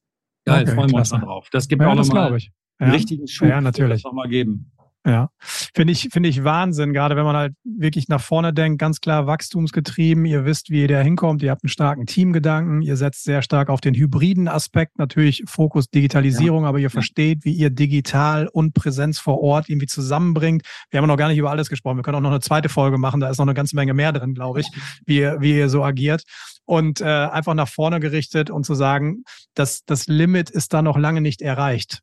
[0.46, 1.48] Geil, okay, freuen wir uns drauf.
[1.50, 2.38] Das gibt ja, auch nochmal
[2.80, 2.90] ja.
[2.90, 4.04] richtigen Schub ja, natürlich.
[4.04, 4.70] nochmal geben.
[5.06, 9.00] Ja, finde ich, finde ich Wahnsinn, gerade wenn man halt wirklich nach vorne denkt, ganz
[9.00, 10.24] klar wachstumsgetrieben.
[10.24, 11.44] Ihr wisst, wie ihr da hinkommt.
[11.44, 12.82] Ihr habt einen starken Teamgedanken.
[12.82, 16.68] Ihr setzt sehr stark auf den hybriden Aspekt, natürlich Fokus Digitalisierung, ja.
[16.68, 20.62] aber ihr versteht, wie ihr digital und Präsenz vor Ort irgendwie zusammenbringt.
[20.90, 21.98] Wir haben noch gar nicht über alles gesprochen.
[21.98, 23.20] Wir können auch noch eine zweite Folge machen.
[23.20, 24.66] Da ist noch eine ganze Menge mehr drin, glaube ich,
[25.04, 26.24] wie ihr, wie ihr so agiert.
[26.64, 29.22] Und äh, einfach nach vorne gerichtet und zu sagen,
[29.54, 32.02] dass das Limit ist da noch lange nicht erreicht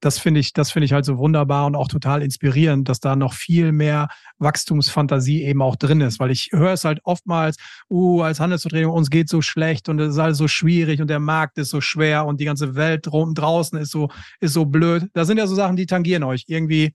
[0.00, 3.16] das finde ich, das finde ich halt so wunderbar und auch total inspirierend, dass da
[3.16, 7.56] noch viel mehr Wachstumsfantasie eben auch drin ist, weil ich höre es halt oftmals,
[7.90, 11.20] uh, als Handelsvertretung, uns geht so schlecht und es ist alles so schwierig und der
[11.20, 14.08] Markt ist so schwer und die ganze Welt draußen ist so,
[14.40, 15.08] ist so blöd.
[15.12, 16.94] Das sind ja so Sachen, die tangieren euch irgendwie.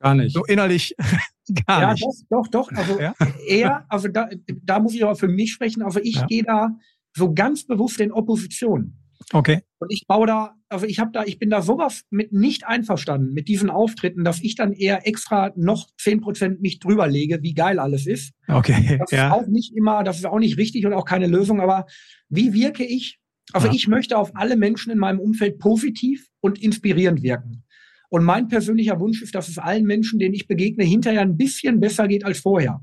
[0.00, 0.32] Gar nicht.
[0.32, 0.94] So innerlich
[1.66, 2.04] gar ja, nicht.
[2.30, 2.72] Doch, doch, doch.
[2.72, 3.14] Also ja?
[3.46, 4.30] eher, also da,
[4.62, 5.82] da muss ich aber für mich sprechen.
[5.82, 6.26] Also ich ja.
[6.26, 6.70] gehe da
[7.14, 8.99] so ganz bewusst in Opposition.
[9.32, 9.60] Okay.
[9.78, 13.32] Und ich baue da, also ich habe da, ich bin da sowas mit nicht einverstanden
[13.32, 17.54] mit diesen Auftritten, dass ich dann eher extra noch zehn Prozent mich drüber lege, wie
[17.54, 18.32] geil alles ist.
[18.48, 18.98] Okay.
[19.00, 19.28] Das ja.
[19.28, 21.86] ist auch nicht immer, das ist auch nicht richtig und auch keine Lösung, aber
[22.28, 23.18] wie wirke ich?
[23.52, 23.72] Also ja.
[23.72, 27.64] ich möchte auf alle Menschen in meinem Umfeld positiv und inspirierend wirken.
[28.08, 31.78] Und mein persönlicher Wunsch ist, dass es allen Menschen, denen ich begegne, hinterher ein bisschen
[31.78, 32.80] besser geht als vorher.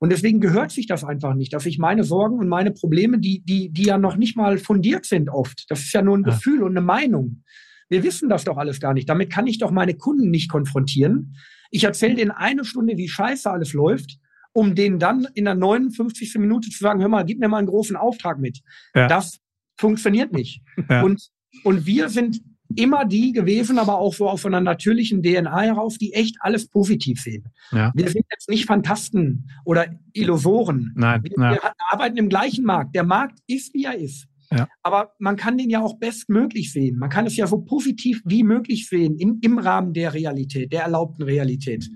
[0.00, 3.42] Und deswegen gehört sich das einfach nicht, dass ich meine Sorgen und meine Probleme, die,
[3.44, 6.32] die, die ja noch nicht mal fundiert sind oft, das ist ja nur ein ja.
[6.32, 7.44] Gefühl und eine Meinung.
[7.90, 9.08] Wir wissen das doch alles gar nicht.
[9.08, 11.36] Damit kann ich doch meine Kunden nicht konfrontieren.
[11.70, 14.18] Ich erzähle denen eine Stunde, wie scheiße alles läuft,
[14.52, 16.36] um denen dann in der 59.
[16.38, 18.60] Minute zu sagen, hör mal, gib mir mal einen großen Auftrag mit.
[18.94, 19.06] Ja.
[19.06, 19.38] Das
[19.76, 20.62] funktioniert nicht.
[20.88, 21.02] Ja.
[21.02, 21.28] Und,
[21.62, 22.40] und wir sind
[22.76, 27.20] immer die gewesen, aber auch so auf einer natürlichen DNA heraus, die echt alles positiv
[27.20, 27.44] sehen.
[27.72, 27.92] Ja.
[27.94, 30.92] Wir sind jetzt nicht Fantasten oder Illusoren.
[30.96, 31.60] Nein, wir, wir,
[31.90, 32.94] arbeiten im gleichen Markt.
[32.94, 34.26] Der Markt ist, wie er ist.
[34.52, 34.68] Ja.
[34.82, 36.98] Aber man kann den ja auch bestmöglich sehen.
[36.98, 40.82] Man kann es ja so positiv wie möglich sehen in, im Rahmen der Realität, der
[40.82, 41.88] erlaubten Realität.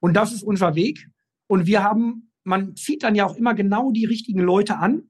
[0.00, 1.08] Und das ist unser Weg.
[1.48, 5.02] Und wir haben, man zieht dann ja auch immer genau die richtigen Leute an,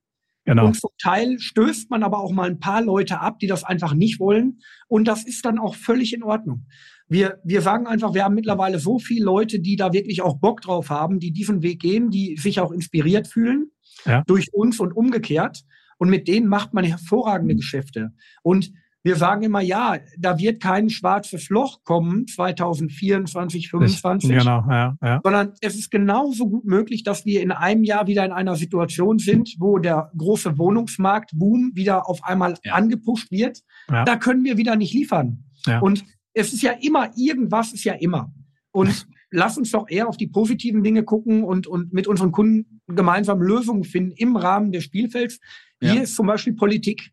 [0.46, 0.66] Genau.
[0.66, 3.94] Und zum Teil stößt man aber auch mal ein paar Leute ab, die das einfach
[3.94, 4.60] nicht wollen.
[4.86, 6.66] Und das ist dann auch völlig in Ordnung.
[7.08, 10.60] Wir, wir sagen einfach, wir haben mittlerweile so viele Leute, die da wirklich auch Bock
[10.60, 13.72] drauf haben, die diesen Weg gehen, die sich auch inspiriert fühlen
[14.04, 14.22] ja.
[14.26, 15.64] durch uns und umgekehrt.
[15.98, 18.12] Und mit denen macht man hervorragende Geschäfte.
[18.42, 18.70] Und
[19.06, 24.30] wir sagen immer, ja, da wird kein schwarzes Loch kommen 2024, 2025.
[24.30, 25.20] Genau, ja, ja.
[25.22, 29.20] Sondern es ist genauso gut möglich, dass wir in einem Jahr wieder in einer Situation
[29.20, 32.74] sind, wo der große Wohnungsmarktboom wieder auf einmal ja.
[32.74, 33.60] angepusht wird.
[33.86, 35.44] Da können wir wieder nicht liefern.
[35.80, 36.04] Und
[36.34, 38.32] es ist ja immer, irgendwas ist ja immer.
[38.72, 42.80] Und lass uns doch eher auf die positiven Dinge gucken und, und mit unseren Kunden
[42.88, 45.38] gemeinsam Lösungen finden im Rahmen des Spielfelds.
[45.80, 47.12] Hier ist zum Beispiel Politik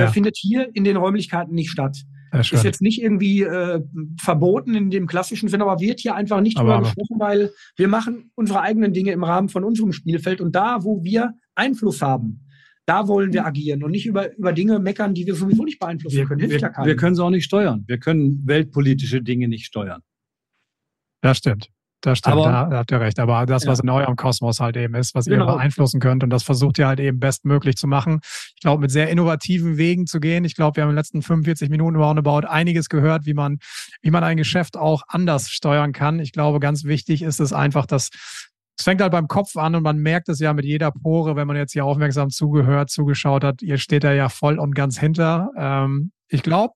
[0.00, 0.06] ja.
[0.08, 1.98] findet hier in den Räumlichkeiten nicht statt.
[2.58, 3.82] ist jetzt nicht irgendwie äh,
[4.18, 8.30] verboten in dem klassischen Sinne, aber wird hier einfach nicht drüber gesprochen, weil wir machen
[8.34, 12.46] unsere eigenen Dinge im Rahmen von unserem Spielfeld und da, wo wir Einfluss haben,
[12.86, 16.16] da wollen wir agieren und nicht über, über Dinge meckern, die wir sowieso nicht beeinflussen
[16.16, 16.40] wir, können.
[16.40, 17.84] wir, ja wir können sie auch nicht steuern.
[17.86, 20.00] Wir können weltpolitische Dinge nicht steuern.
[21.20, 21.68] Das stimmt.
[22.02, 23.20] Das stimmt, aber, da, da habt ihr recht.
[23.20, 23.84] Aber das, was ja.
[23.84, 25.44] in eurem Kosmos halt eben ist, was genau.
[25.44, 28.20] ihr beeinflussen könnt und das versucht ihr halt eben bestmöglich zu machen.
[28.24, 30.44] Ich glaube, mit sehr innovativen Wegen zu gehen.
[30.44, 33.58] Ich glaube, wir haben in den letzten 45 Minuten roundabout einiges gehört, wie man,
[34.02, 36.18] wie man ein Geschäft auch anders steuern kann.
[36.18, 38.10] Ich glaube, ganz wichtig ist es einfach, dass
[38.78, 41.46] es fängt halt beim Kopf an und man merkt es ja mit jeder Pore, wenn
[41.46, 43.62] man jetzt hier aufmerksam zugehört, zugeschaut hat.
[43.62, 45.50] Ihr steht da ja voll und ganz hinter.
[45.56, 46.74] Ähm, ich glaube,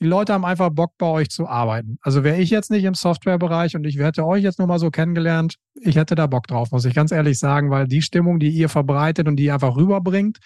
[0.00, 1.98] die Leute haben einfach Bock, bei euch zu arbeiten.
[2.02, 4.90] Also wäre ich jetzt nicht im Softwarebereich und ich hätte euch jetzt nur mal so
[4.90, 8.50] kennengelernt, ich hätte da Bock drauf, muss ich ganz ehrlich sagen, weil die Stimmung, die
[8.50, 10.38] ihr verbreitet und die ihr einfach rüberbringt,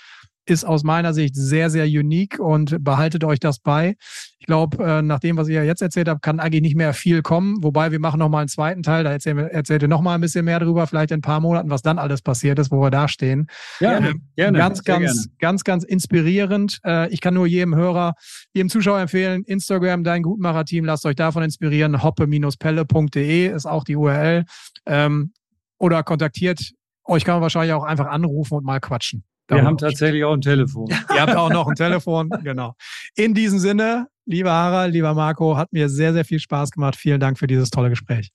[0.45, 3.97] ist aus meiner Sicht sehr, sehr unique und behaltet euch das bei.
[4.39, 7.23] Ich glaube, äh, nach dem, was ihr jetzt erzählt habt, kann eigentlich nicht mehr viel
[7.23, 7.63] kommen.
[7.63, 9.05] Wobei wir machen nochmal einen zweiten Teil.
[9.05, 11.71] Da erzählen wir, erzählt ihr nochmal ein bisschen mehr drüber, vielleicht in ein paar Monaten,
[11.71, 13.47] was dann alles passiert ist, wo wir da stehen.
[13.79, 14.59] Ja, äh, gerne.
[14.59, 15.37] Ganz, ganz, gerne.
[15.39, 16.81] ganz, ganz inspirierend.
[16.85, 18.15] Äh, ich kann nur jedem Hörer,
[18.53, 22.03] jedem Zuschauer empfehlen, Instagram, dein Gutmacher-Team, lasst euch davon inspirieren.
[22.03, 24.45] hoppe-pelle.de ist auch die URL.
[24.87, 25.33] Ähm,
[25.79, 26.73] oder kontaktiert
[27.05, 29.25] euch kann man wahrscheinlich auch einfach anrufen und mal quatschen.
[29.57, 30.89] Wir haben tatsächlich auch ein Telefon.
[31.15, 32.75] Ihr habt auch noch ein Telefon, genau.
[33.17, 36.97] In diesem Sinne, lieber Harald, lieber Marco, hat mir sehr, sehr viel Spaß gemacht.
[36.97, 38.31] Vielen Dank für dieses tolle Gespräch.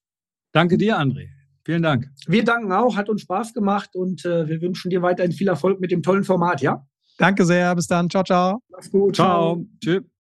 [0.52, 1.28] Danke dir, André.
[1.66, 2.10] Vielen Dank.
[2.28, 5.82] Wir danken auch, hat uns Spaß gemacht und äh, wir wünschen dir weiterhin viel Erfolg
[5.82, 6.86] mit dem tollen Format, ja?
[7.18, 8.10] Danke sehr, bis dann.
[8.10, 8.62] Ciao, ciao.
[8.70, 9.16] Mach's gut.
[9.16, 9.56] Ciao.
[9.56, 9.66] ciao.
[9.84, 10.08] Tschüss.